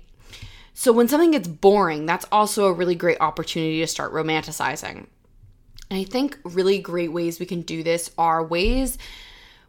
So 0.74 0.92
when 0.92 1.08
something 1.08 1.32
gets 1.32 1.48
boring, 1.48 2.06
that's 2.08 2.26
also 2.32 2.66
a 2.66 2.74
really 2.74 2.96
great 2.96 3.22
opportunity 3.22 3.80
to 3.80 3.88
start 3.88 4.12
romanticizing. 4.12 5.06
And 5.92 6.00
I 6.00 6.06
think 6.06 6.40
really 6.46 6.80
great 6.80 7.12
ways 7.12 7.38
we 7.38 7.46
can 7.46 7.64
do 7.64 7.84
this 7.84 8.12
are 8.18 8.42
ways 8.42 8.98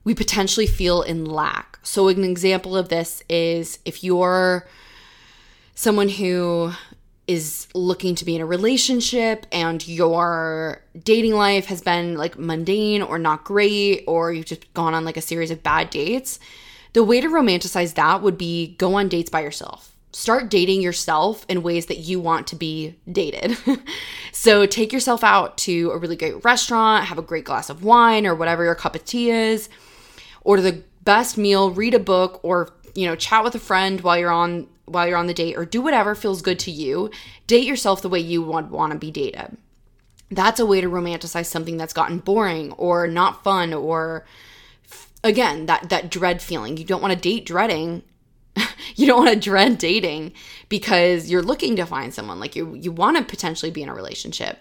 we 0.04 0.14
potentially 0.14 0.68
feel 0.68 1.02
in 1.02 1.24
lack. 1.24 1.80
So, 1.82 2.06
an 2.06 2.22
example 2.22 2.76
of 2.76 2.88
this 2.88 3.24
is 3.28 3.80
if 3.84 4.04
you're 4.04 4.68
someone 5.74 6.08
who 6.08 6.70
is 7.26 7.66
looking 7.74 8.14
to 8.14 8.24
be 8.24 8.36
in 8.36 8.40
a 8.40 8.46
relationship 8.46 9.46
and 9.50 9.86
your 9.88 10.82
dating 11.02 11.34
life 11.34 11.66
has 11.66 11.80
been 11.80 12.16
like 12.16 12.38
mundane 12.38 13.02
or 13.02 13.18
not 13.18 13.42
great, 13.42 14.04
or 14.06 14.32
you've 14.32 14.46
just 14.46 14.72
gone 14.74 14.94
on 14.94 15.04
like 15.04 15.16
a 15.16 15.20
series 15.20 15.50
of 15.50 15.64
bad 15.64 15.90
dates, 15.90 16.38
the 16.92 17.02
way 17.02 17.20
to 17.20 17.26
romanticize 17.26 17.94
that 17.94 18.22
would 18.22 18.38
be 18.38 18.76
go 18.76 18.94
on 18.94 19.08
dates 19.08 19.30
by 19.30 19.40
yourself. 19.40 19.91
Start 20.12 20.50
dating 20.50 20.82
yourself 20.82 21.46
in 21.48 21.62
ways 21.62 21.86
that 21.86 21.98
you 21.98 22.20
want 22.20 22.46
to 22.48 22.56
be 22.56 22.96
dated. 23.10 23.56
so 24.32 24.66
take 24.66 24.92
yourself 24.92 25.24
out 25.24 25.56
to 25.58 25.90
a 25.90 25.98
really 25.98 26.16
great 26.16 26.44
restaurant, 26.44 27.06
have 27.06 27.18
a 27.18 27.22
great 27.22 27.44
glass 27.44 27.70
of 27.70 27.82
wine 27.82 28.26
or 28.26 28.34
whatever 28.34 28.62
your 28.62 28.74
cup 28.74 28.94
of 28.94 29.04
tea 29.04 29.30
is, 29.30 29.70
order 30.42 30.60
the 30.60 30.82
best 31.02 31.38
meal, 31.38 31.70
read 31.70 31.94
a 31.94 31.98
book 31.98 32.40
or 32.42 32.68
you 32.94 33.06
know, 33.06 33.16
chat 33.16 33.42
with 33.42 33.54
a 33.54 33.58
friend 33.58 34.00
while 34.02 34.18
you're 34.18 34.30
on 34.30 34.68
while 34.84 35.06
you're 35.06 35.16
on 35.16 35.26
the 35.28 35.34
date 35.34 35.56
or 35.56 35.64
do 35.64 35.80
whatever 35.80 36.14
feels 36.14 36.42
good 36.42 36.58
to 36.58 36.70
you. 36.70 37.10
Date 37.46 37.64
yourself 37.64 38.02
the 38.02 38.08
way 38.08 38.18
you 38.18 38.42
would 38.42 38.70
want 38.70 38.92
to 38.92 38.98
be 38.98 39.10
dated. 39.10 39.56
That's 40.30 40.60
a 40.60 40.66
way 40.66 40.80
to 40.80 40.88
romanticize 40.88 41.46
something 41.46 41.76
that's 41.76 41.92
gotten 41.92 42.18
boring 42.18 42.72
or 42.72 43.06
not 43.06 43.44
fun 43.44 43.72
or 43.72 44.26
again 45.24 45.66
that 45.66 45.88
that 45.88 46.10
dread 46.10 46.42
feeling 46.42 46.76
you 46.76 46.84
don't 46.84 47.00
want 47.00 47.14
to 47.14 47.18
date 47.18 47.46
dreading 47.46 48.02
you 48.96 49.06
don't 49.06 49.24
want 49.24 49.34
to 49.34 49.40
dread 49.40 49.78
dating 49.78 50.32
because 50.68 51.30
you're 51.30 51.42
looking 51.42 51.76
to 51.76 51.86
find 51.86 52.12
someone 52.12 52.40
like 52.40 52.56
you 52.56 52.74
you 52.74 52.92
want 52.92 53.16
to 53.16 53.22
potentially 53.24 53.70
be 53.70 53.82
in 53.82 53.88
a 53.88 53.94
relationship. 53.94 54.58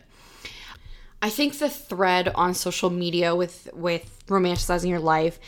I 1.21 1.29
think 1.29 1.59
the 1.59 1.69
thread 1.69 2.29
on 2.29 2.53
social 2.53 2.89
media 2.89 3.35
with 3.35 3.69
with 3.73 4.25
romanticizing 4.27 4.89
your 4.89 4.99
life 4.99 5.39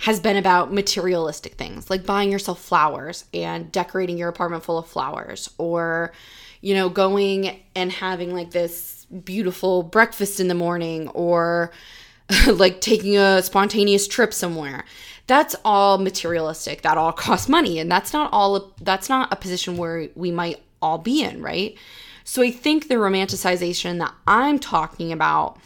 has 0.00 0.20
been 0.20 0.36
about 0.36 0.72
materialistic 0.72 1.54
things 1.54 1.90
like 1.90 2.06
buying 2.06 2.30
yourself 2.30 2.60
flowers 2.60 3.24
and 3.34 3.70
decorating 3.72 4.16
your 4.16 4.28
apartment 4.28 4.62
full 4.62 4.78
of 4.78 4.86
flowers 4.86 5.50
or 5.58 6.12
you 6.60 6.74
know 6.74 6.88
going 6.88 7.60
and 7.74 7.90
having 7.90 8.32
like 8.32 8.52
this 8.52 9.06
beautiful 9.24 9.82
breakfast 9.82 10.38
in 10.38 10.48
the 10.48 10.54
morning 10.54 11.08
or 11.08 11.72
like 12.46 12.80
taking 12.80 13.16
a 13.16 13.42
spontaneous 13.42 14.06
trip 14.06 14.32
somewhere 14.32 14.84
that's 15.28 15.54
all 15.64 15.98
materialistic. 15.98 16.82
That 16.82 16.98
all 16.98 17.12
costs 17.26 17.48
money. 17.48 17.78
And 17.78 17.88
that's 17.90 18.12
not 18.12 18.32
all 18.32 18.74
that's 18.82 19.08
not 19.08 19.32
a 19.32 19.36
position 19.36 19.76
where 19.76 20.08
we 20.16 20.32
might 20.32 20.60
all 20.82 20.98
be 20.98 21.22
in 21.22 21.40
right? 21.42 21.76
So 22.24 22.42
i 22.42 22.50
think 22.50 22.88
the 22.88 22.96
romanticization 22.96 24.00
that 24.00 24.12
i'm 24.26 24.58
talking 24.58 25.12
about 25.12 25.58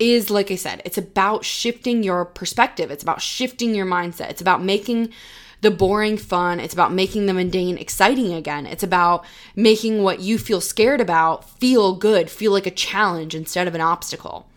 is 0.00 0.30
like 0.30 0.50
i 0.50 0.56
said 0.56 0.82
it's 0.84 0.98
about 0.98 1.44
shifting 1.44 2.02
your 2.02 2.24
perspective. 2.24 2.90
It's 2.90 3.04
about 3.04 3.22
shifting 3.22 3.72
your 3.72 3.86
mindset. 3.86 4.30
It's 4.30 4.40
about 4.40 4.64
making 4.64 5.10
the 5.60 5.70
boring 5.70 6.18
fun. 6.18 6.58
It's 6.58 6.74
about 6.74 6.92
making 6.92 7.26
the 7.26 7.34
mundane 7.34 7.78
exciting 7.78 8.32
again. 8.32 8.66
It's 8.66 8.82
about 8.82 9.24
making 9.54 10.02
what 10.02 10.20
you 10.20 10.38
feel 10.38 10.60
scared 10.60 11.00
about 11.00 11.48
feel 11.60 11.94
good 11.94 12.30
feel 12.30 12.50
like 12.50 12.66
a 12.66 12.72
challenge 12.72 13.34
instead 13.34 13.68
of 13.68 13.74
an 13.76 13.80
obstacle. 13.80 14.48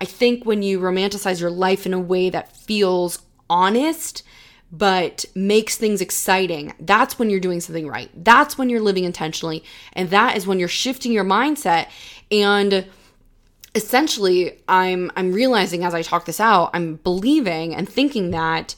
I 0.00 0.04
think 0.04 0.44
when 0.44 0.64
you 0.64 0.80
romanticize 0.80 1.40
your 1.40 1.50
life 1.50 1.86
in 1.86 1.94
a 1.94 2.00
way 2.00 2.30
that 2.30 2.56
feels 2.56 3.20
honest 3.54 4.24
but 4.72 5.24
makes 5.36 5.76
things 5.76 6.00
exciting, 6.00 6.74
that's 6.80 7.16
when 7.16 7.30
you're 7.30 7.38
doing 7.38 7.60
something 7.60 7.86
right. 7.86 8.10
That's 8.24 8.58
when 8.58 8.68
you're 8.68 8.80
living 8.80 9.04
intentionally. 9.04 9.62
And 9.92 10.10
that 10.10 10.36
is 10.36 10.48
when 10.48 10.58
you're 10.58 10.66
shifting 10.66 11.12
your 11.12 11.24
mindset. 11.24 11.86
And 12.32 12.86
essentially, 13.76 14.58
I'm 14.66 15.12
I'm 15.16 15.32
realizing 15.32 15.84
as 15.84 15.94
I 15.94 16.02
talk 16.02 16.24
this 16.24 16.40
out, 16.40 16.70
I'm 16.74 16.96
believing 16.96 17.72
and 17.72 17.88
thinking 17.88 18.32
that 18.32 18.74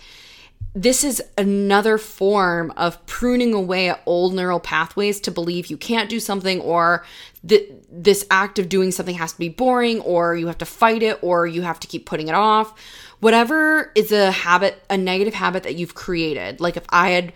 this 0.74 1.02
is 1.02 1.22
another 1.38 1.96
form 1.96 2.70
of 2.76 3.04
pruning 3.06 3.54
away 3.54 3.88
at 3.88 4.02
old 4.04 4.34
neural 4.34 4.60
pathways 4.60 5.18
to 5.20 5.30
believe 5.30 5.68
you 5.68 5.78
can't 5.78 6.10
do 6.10 6.20
something 6.20 6.60
or 6.60 7.02
that 7.42 7.66
this 7.90 8.26
act 8.30 8.58
of 8.58 8.68
doing 8.68 8.92
something 8.92 9.14
has 9.14 9.32
to 9.32 9.38
be 9.38 9.48
boring 9.48 10.02
or 10.02 10.36
you 10.36 10.46
have 10.48 10.58
to 10.58 10.66
fight 10.66 11.02
it 11.02 11.18
or 11.22 11.46
you 11.46 11.62
have 11.62 11.80
to 11.80 11.86
keep 11.86 12.04
putting 12.04 12.28
it 12.28 12.34
off. 12.34 12.74
Whatever 13.20 13.92
is 13.94 14.12
a 14.12 14.30
habit, 14.30 14.82
a 14.90 14.96
negative 14.96 15.34
habit 15.34 15.62
that 15.62 15.76
you've 15.76 15.94
created. 15.94 16.60
Like 16.60 16.76
if 16.76 16.84
I 16.90 17.10
had 17.10 17.32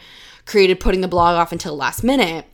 created 0.47 0.81
putting 0.81 1.01
the 1.01 1.09
blog 1.09 1.37
off 1.37 1.53
until 1.53 1.77
last 1.77 2.03
minute, 2.03 2.45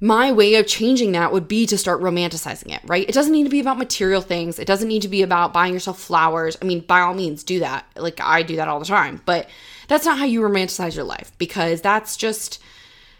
my 0.00 0.30
way 0.30 0.54
of 0.56 0.66
changing 0.66 1.12
that 1.12 1.32
would 1.32 1.48
be 1.48 1.64
to 1.66 1.78
start 1.78 2.02
romanticizing 2.02 2.74
it, 2.74 2.82
right? 2.84 3.08
It 3.08 3.14
doesn't 3.14 3.32
need 3.32 3.44
to 3.44 3.50
be 3.50 3.60
about 3.60 3.78
material 3.78 4.20
things. 4.20 4.58
It 4.58 4.66
doesn't 4.66 4.88
need 4.88 5.02
to 5.02 5.08
be 5.08 5.22
about 5.22 5.54
buying 5.54 5.72
yourself 5.72 5.98
flowers. 5.98 6.56
I 6.60 6.66
mean, 6.66 6.80
by 6.80 7.00
all 7.00 7.14
means, 7.14 7.42
do 7.42 7.60
that. 7.60 7.86
Like 7.96 8.20
I 8.20 8.42
do 8.42 8.56
that 8.56 8.68
all 8.68 8.78
the 8.78 8.84
time. 8.84 9.22
But 9.24 9.48
that's 9.88 10.04
not 10.04 10.18
how 10.18 10.26
you 10.26 10.40
romanticize 10.40 10.94
your 10.94 11.04
life 11.04 11.32
because 11.38 11.80
that's 11.80 12.16
just 12.16 12.60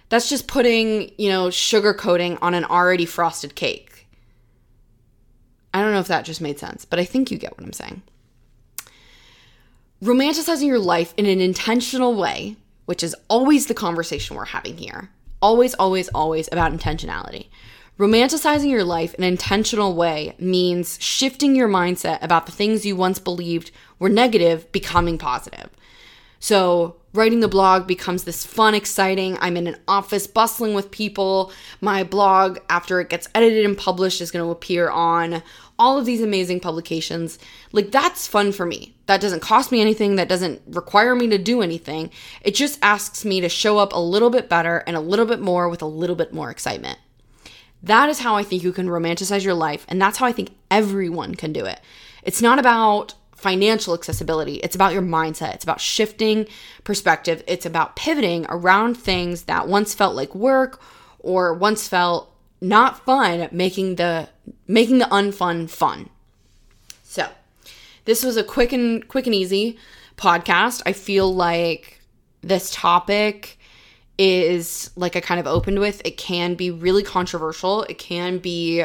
that's 0.08 0.28
just 0.28 0.46
putting, 0.46 1.12
you 1.18 1.30
know, 1.30 1.50
sugar 1.50 1.94
coating 1.94 2.36
on 2.38 2.54
an 2.54 2.64
already 2.64 3.06
frosted 3.06 3.54
cake. 3.54 4.06
I 5.72 5.80
don't 5.82 5.92
know 5.92 6.00
if 6.00 6.08
that 6.08 6.24
just 6.24 6.40
made 6.40 6.58
sense, 6.58 6.84
but 6.84 6.98
I 6.98 7.04
think 7.04 7.30
you 7.30 7.38
get 7.38 7.56
what 7.56 7.64
I'm 7.64 7.72
saying. 7.72 8.02
Romanticizing 10.02 10.66
your 10.66 10.78
life 10.78 11.14
in 11.16 11.24
an 11.24 11.40
intentional 11.40 12.14
way, 12.14 12.56
which 12.84 13.02
is 13.02 13.16
always 13.30 13.64
the 13.64 13.72
conversation 13.72 14.36
we're 14.36 14.44
having 14.44 14.76
here. 14.76 15.08
Always, 15.40 15.72
always, 15.72 16.08
always 16.08 16.50
about 16.52 16.70
intentionality. 16.70 17.46
Romanticizing 17.98 18.68
your 18.68 18.84
life 18.84 19.14
in 19.14 19.24
an 19.24 19.30
intentional 19.30 19.94
way 19.94 20.34
means 20.38 20.98
shifting 21.00 21.56
your 21.56 21.68
mindset 21.68 22.22
about 22.22 22.44
the 22.44 22.52
things 22.52 22.84
you 22.84 22.94
once 22.94 23.18
believed 23.18 23.70
were 23.98 24.10
negative 24.10 24.70
becoming 24.70 25.16
positive. 25.16 25.70
So, 26.40 26.96
writing 27.14 27.40
the 27.40 27.48
blog 27.48 27.86
becomes 27.86 28.24
this 28.24 28.44
fun, 28.44 28.74
exciting. 28.74 29.38
I'm 29.40 29.56
in 29.56 29.66
an 29.66 29.78
office 29.88 30.26
bustling 30.26 30.74
with 30.74 30.90
people. 30.90 31.50
My 31.80 32.04
blog, 32.04 32.58
after 32.68 33.00
it 33.00 33.08
gets 33.08 33.28
edited 33.34 33.64
and 33.64 33.78
published, 33.78 34.20
is 34.20 34.30
going 34.30 34.44
to 34.44 34.52
appear 34.52 34.90
on 34.90 35.42
all 35.78 35.98
of 35.98 36.06
these 36.06 36.22
amazing 36.22 36.60
publications. 36.60 37.38
Like, 37.72 37.90
that's 37.90 38.26
fun 38.26 38.52
for 38.52 38.66
me. 38.66 38.94
That 39.06 39.20
doesn't 39.20 39.40
cost 39.40 39.70
me 39.70 39.80
anything, 39.80 40.16
that 40.16 40.28
doesn't 40.28 40.62
require 40.66 41.14
me 41.14 41.28
to 41.28 41.38
do 41.38 41.62
anything. 41.62 42.10
It 42.42 42.54
just 42.54 42.78
asks 42.82 43.24
me 43.24 43.40
to 43.40 43.48
show 43.48 43.78
up 43.78 43.92
a 43.92 44.00
little 44.00 44.30
bit 44.30 44.48
better 44.48 44.78
and 44.86 44.96
a 44.96 45.00
little 45.00 45.26
bit 45.26 45.40
more 45.40 45.68
with 45.68 45.82
a 45.82 45.86
little 45.86 46.16
bit 46.16 46.32
more 46.32 46.50
excitement. 46.50 46.98
That 47.82 48.08
is 48.08 48.20
how 48.20 48.36
I 48.36 48.42
think 48.42 48.62
you 48.62 48.72
can 48.72 48.88
romanticize 48.88 49.44
your 49.44 49.54
life, 49.54 49.84
and 49.88 50.00
that's 50.00 50.18
how 50.18 50.26
I 50.26 50.32
think 50.32 50.56
everyone 50.70 51.34
can 51.34 51.52
do 51.52 51.64
it. 51.66 51.80
It's 52.22 52.42
not 52.42 52.58
about 52.58 53.14
financial 53.36 53.94
accessibility. 53.94 54.56
It's 54.56 54.74
about 54.74 54.92
your 54.92 55.02
mindset. 55.02 55.54
It's 55.54 55.64
about 55.64 55.80
shifting 55.80 56.46
perspective. 56.84 57.44
It's 57.46 57.66
about 57.66 57.94
pivoting 57.94 58.46
around 58.48 58.94
things 58.96 59.42
that 59.42 59.68
once 59.68 59.94
felt 59.94 60.16
like 60.16 60.34
work 60.34 60.80
or 61.18 61.54
once 61.54 61.86
felt 61.86 62.32
not 62.60 63.04
fun, 63.04 63.48
making 63.52 63.96
the 63.96 64.28
making 64.66 64.98
the 64.98 65.06
unfun 65.06 65.68
fun. 65.68 66.10
So, 67.02 67.28
this 68.04 68.24
was 68.24 68.36
a 68.36 68.44
quick 68.44 68.72
and 68.72 69.06
quick 69.08 69.26
and 69.26 69.34
easy 69.34 69.78
podcast. 70.16 70.82
I 70.86 70.92
feel 70.92 71.34
like 71.34 72.00
this 72.42 72.70
topic 72.70 73.58
is 74.18 74.90
like 74.96 75.16
I 75.16 75.20
kind 75.20 75.40
of 75.40 75.46
opened 75.46 75.78
with. 75.78 76.00
It 76.04 76.16
can 76.16 76.54
be 76.54 76.70
really 76.70 77.02
controversial. 77.02 77.82
It 77.84 77.98
can 77.98 78.38
be 78.38 78.84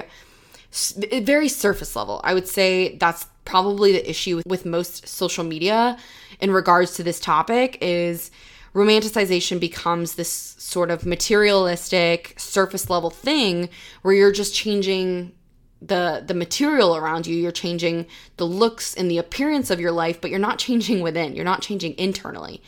very 0.72 1.50
surface 1.50 1.96
level. 1.96 2.22
I 2.24 2.34
would 2.34 2.48
say 2.48 2.96
that's 2.98 3.26
probably 3.46 3.92
the 3.92 4.10
issue 4.10 4.42
with, 4.46 4.66
most 4.66 5.08
social 5.08 5.44
media 5.44 5.98
in 6.40 6.52
regards 6.52 6.94
to 6.96 7.04
this 7.04 7.20
topic 7.20 7.78
is 7.82 8.32
romanticization 8.74 9.60
becomes 9.60 10.16
this 10.16 10.32
sort 10.32 10.92
of 10.92 11.06
materialistic 11.06 12.34
surface 12.38 12.90
level 12.90 13.10
thing 13.10 13.70
where 14.02 14.14
you're 14.14 14.32
just 14.32 14.56
changing 14.56 15.34
the 15.82 16.24
the 16.26 16.34
material 16.34 16.96
around 16.96 17.28
you. 17.28 17.36
You're 17.36 17.52
changing 17.52 18.06
the 18.38 18.46
looks 18.46 18.94
and 18.94 19.10
the 19.10 19.18
appearance 19.18 19.70
of 19.70 19.80
your 19.80 19.92
life 19.92 20.22
but 20.22 20.30
you're 20.30 20.40
not 20.40 20.60
changing 20.60 21.02
within. 21.02 21.36
You're 21.36 21.46
not 21.46 21.62
changing 21.62 21.98
internally. 21.98 22.62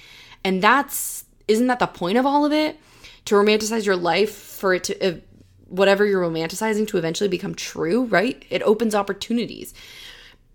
And 0.44 0.62
that's 0.62 1.26
isn't 1.48 1.68
that 1.68 1.80
the 1.80 1.88
point 1.88 2.18
of 2.18 2.26
all 2.26 2.46
of 2.46 2.52
it? 2.52 2.78
To 3.26 3.36
romanticize 3.36 3.86
your 3.86 3.96
life 3.96 4.34
for 4.34 4.74
it 4.74 4.84
to 4.86 5.08
uh, 5.08 5.20
whatever 5.68 6.06
you're 6.06 6.22
romanticizing 6.22 6.88
to 6.88 6.98
eventually 6.98 7.30
become 7.30 7.56
true 7.56 8.06
right? 8.06 8.44
It 8.50 8.62
opens 8.64 8.94
opportunities. 8.94 9.74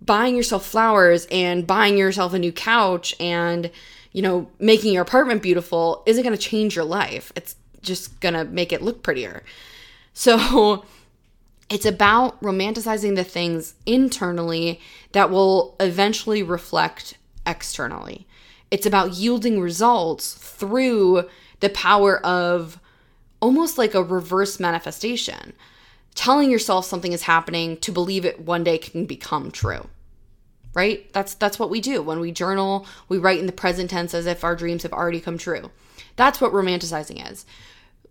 Buying 0.00 0.36
yourself 0.36 0.64
flowers 0.66 1.26
and 1.30 1.66
buying 1.66 1.96
yourself 1.96 2.34
a 2.34 2.38
new 2.38 2.52
couch 2.52 3.14
and 3.18 3.70
you 4.18 4.22
know 4.22 4.50
making 4.58 4.92
your 4.92 5.02
apartment 5.02 5.42
beautiful 5.42 6.02
isn't 6.04 6.24
going 6.24 6.34
to 6.34 6.42
change 6.42 6.74
your 6.74 6.84
life. 6.84 7.30
It's 7.36 7.54
just 7.82 8.18
going 8.18 8.34
to 8.34 8.44
make 8.44 8.72
it 8.72 8.82
look 8.82 9.04
prettier. 9.04 9.44
So 10.12 10.84
it's 11.70 11.86
about 11.86 12.42
romanticizing 12.42 13.14
the 13.14 13.22
things 13.22 13.74
internally 13.86 14.80
that 15.12 15.30
will 15.30 15.76
eventually 15.78 16.42
reflect 16.42 17.16
externally. 17.46 18.26
It's 18.72 18.86
about 18.86 19.12
yielding 19.12 19.60
results 19.60 20.34
through 20.34 21.28
the 21.60 21.68
power 21.68 22.18
of 22.26 22.80
almost 23.38 23.78
like 23.78 23.94
a 23.94 24.02
reverse 24.02 24.58
manifestation 24.58 25.52
telling 26.16 26.50
yourself 26.50 26.84
something 26.84 27.12
is 27.12 27.22
happening 27.22 27.76
to 27.76 27.92
believe 27.92 28.24
it 28.24 28.40
one 28.40 28.64
day 28.64 28.78
can 28.78 29.06
become 29.06 29.52
true 29.52 29.86
right? 30.78 31.12
That's 31.12 31.34
that's 31.34 31.58
what 31.58 31.70
we 31.70 31.80
do. 31.80 32.00
When 32.00 32.20
we 32.20 32.30
journal 32.30 32.86
we 33.08 33.18
write 33.18 33.40
in 33.40 33.46
the 33.46 33.52
present 33.52 33.90
tense 33.90 34.14
as 34.14 34.26
if 34.26 34.44
our 34.44 34.54
dreams 34.54 34.84
have 34.84 34.92
already 34.92 35.20
come 35.20 35.36
true. 35.36 35.72
That's 36.14 36.40
what 36.40 36.52
romanticizing 36.52 37.30
is. 37.30 37.44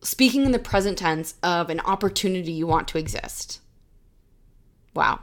Speaking 0.01 0.45
in 0.45 0.51
the 0.51 0.59
present 0.59 0.97
tense 0.97 1.35
of 1.41 1.69
an 1.69 1.79
opportunity 1.79 2.51
you 2.51 2.67
want 2.67 2.89
to 2.89 2.97
exist. 2.97 3.61
Wow. 4.93 5.21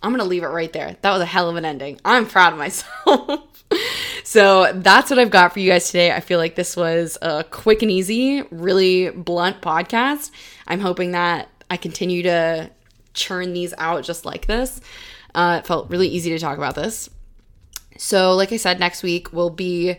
I'm 0.00 0.12
gonna 0.12 0.24
leave 0.24 0.44
it 0.44 0.48
right 0.48 0.72
there. 0.72 0.96
That 1.02 1.12
was 1.12 1.22
a 1.22 1.26
hell 1.26 1.50
of 1.50 1.56
an 1.56 1.64
ending. 1.64 2.00
I'm 2.04 2.26
proud 2.26 2.52
of 2.52 2.58
myself. 2.60 3.40
So 4.26 4.72
that's 4.74 5.08
what 5.08 5.20
I've 5.20 5.30
got 5.30 5.52
for 5.52 5.60
you 5.60 5.70
guys 5.70 5.86
today. 5.86 6.10
I 6.10 6.18
feel 6.18 6.40
like 6.40 6.56
this 6.56 6.76
was 6.76 7.16
a 7.22 7.44
quick 7.44 7.82
and 7.82 7.90
easy, 7.92 8.42
really 8.50 9.10
blunt 9.10 9.60
podcast. 9.60 10.32
I'm 10.66 10.80
hoping 10.80 11.12
that 11.12 11.48
I 11.70 11.76
continue 11.76 12.24
to 12.24 12.68
churn 13.14 13.52
these 13.52 13.72
out 13.78 14.02
just 14.02 14.24
like 14.24 14.46
this. 14.46 14.80
Uh, 15.36 15.58
it 15.58 15.66
felt 15.66 15.90
really 15.90 16.08
easy 16.08 16.30
to 16.30 16.38
talk 16.38 16.56
about 16.56 16.74
this. 16.74 17.10
So, 17.98 18.34
like 18.34 18.52
I 18.52 18.56
said, 18.56 18.80
next 18.80 19.02
week 19.02 19.32
will 19.32 19.50
be. 19.50 19.96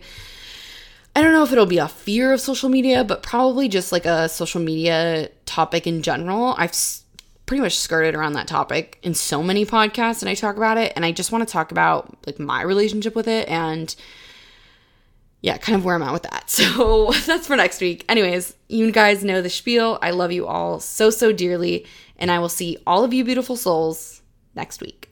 I 1.16 1.22
don't 1.22 1.32
know 1.32 1.42
if 1.42 1.52
it'll 1.52 1.66
be 1.66 1.78
a 1.78 1.88
fear 1.88 2.32
of 2.32 2.40
social 2.40 2.68
media, 2.68 3.02
but 3.02 3.22
probably 3.22 3.68
just 3.68 3.90
like 3.90 4.04
a 4.04 4.28
social 4.28 4.60
media 4.60 5.30
topic 5.46 5.86
in 5.86 6.02
general. 6.02 6.54
I've 6.58 6.74
pretty 7.46 7.62
much 7.62 7.78
skirted 7.78 8.14
around 8.14 8.34
that 8.34 8.46
topic 8.46 8.98
in 9.02 9.14
so 9.14 9.42
many 9.42 9.64
podcasts 9.64 10.20
and 10.20 10.28
I 10.28 10.34
talk 10.34 10.56
about 10.56 10.76
it 10.76 10.92
and 10.94 11.04
I 11.04 11.12
just 11.12 11.32
want 11.32 11.48
to 11.48 11.50
talk 11.50 11.72
about 11.72 12.14
like 12.26 12.38
my 12.38 12.60
relationship 12.62 13.16
with 13.16 13.26
it 13.26 13.48
and 13.48 13.96
yeah, 15.40 15.56
kind 15.56 15.74
of 15.74 15.84
where 15.84 15.94
I'm 15.94 16.02
at 16.02 16.12
with 16.12 16.24
that. 16.24 16.44
So 16.50 17.10
that's 17.26 17.46
for 17.46 17.56
next 17.56 17.80
week. 17.80 18.04
Anyways, 18.08 18.54
you 18.68 18.92
guys 18.92 19.24
know 19.24 19.40
the 19.40 19.48
spiel. 19.48 19.98
I 20.02 20.10
love 20.10 20.30
you 20.30 20.46
all 20.46 20.78
so, 20.78 21.10
so 21.10 21.32
dearly. 21.32 21.86
And 22.18 22.30
I 22.30 22.38
will 22.38 22.48
see 22.48 22.76
all 22.86 23.02
of 23.02 23.14
you 23.14 23.24
beautiful 23.24 23.56
souls 23.56 24.20
next 24.54 24.80
week. 24.80 25.08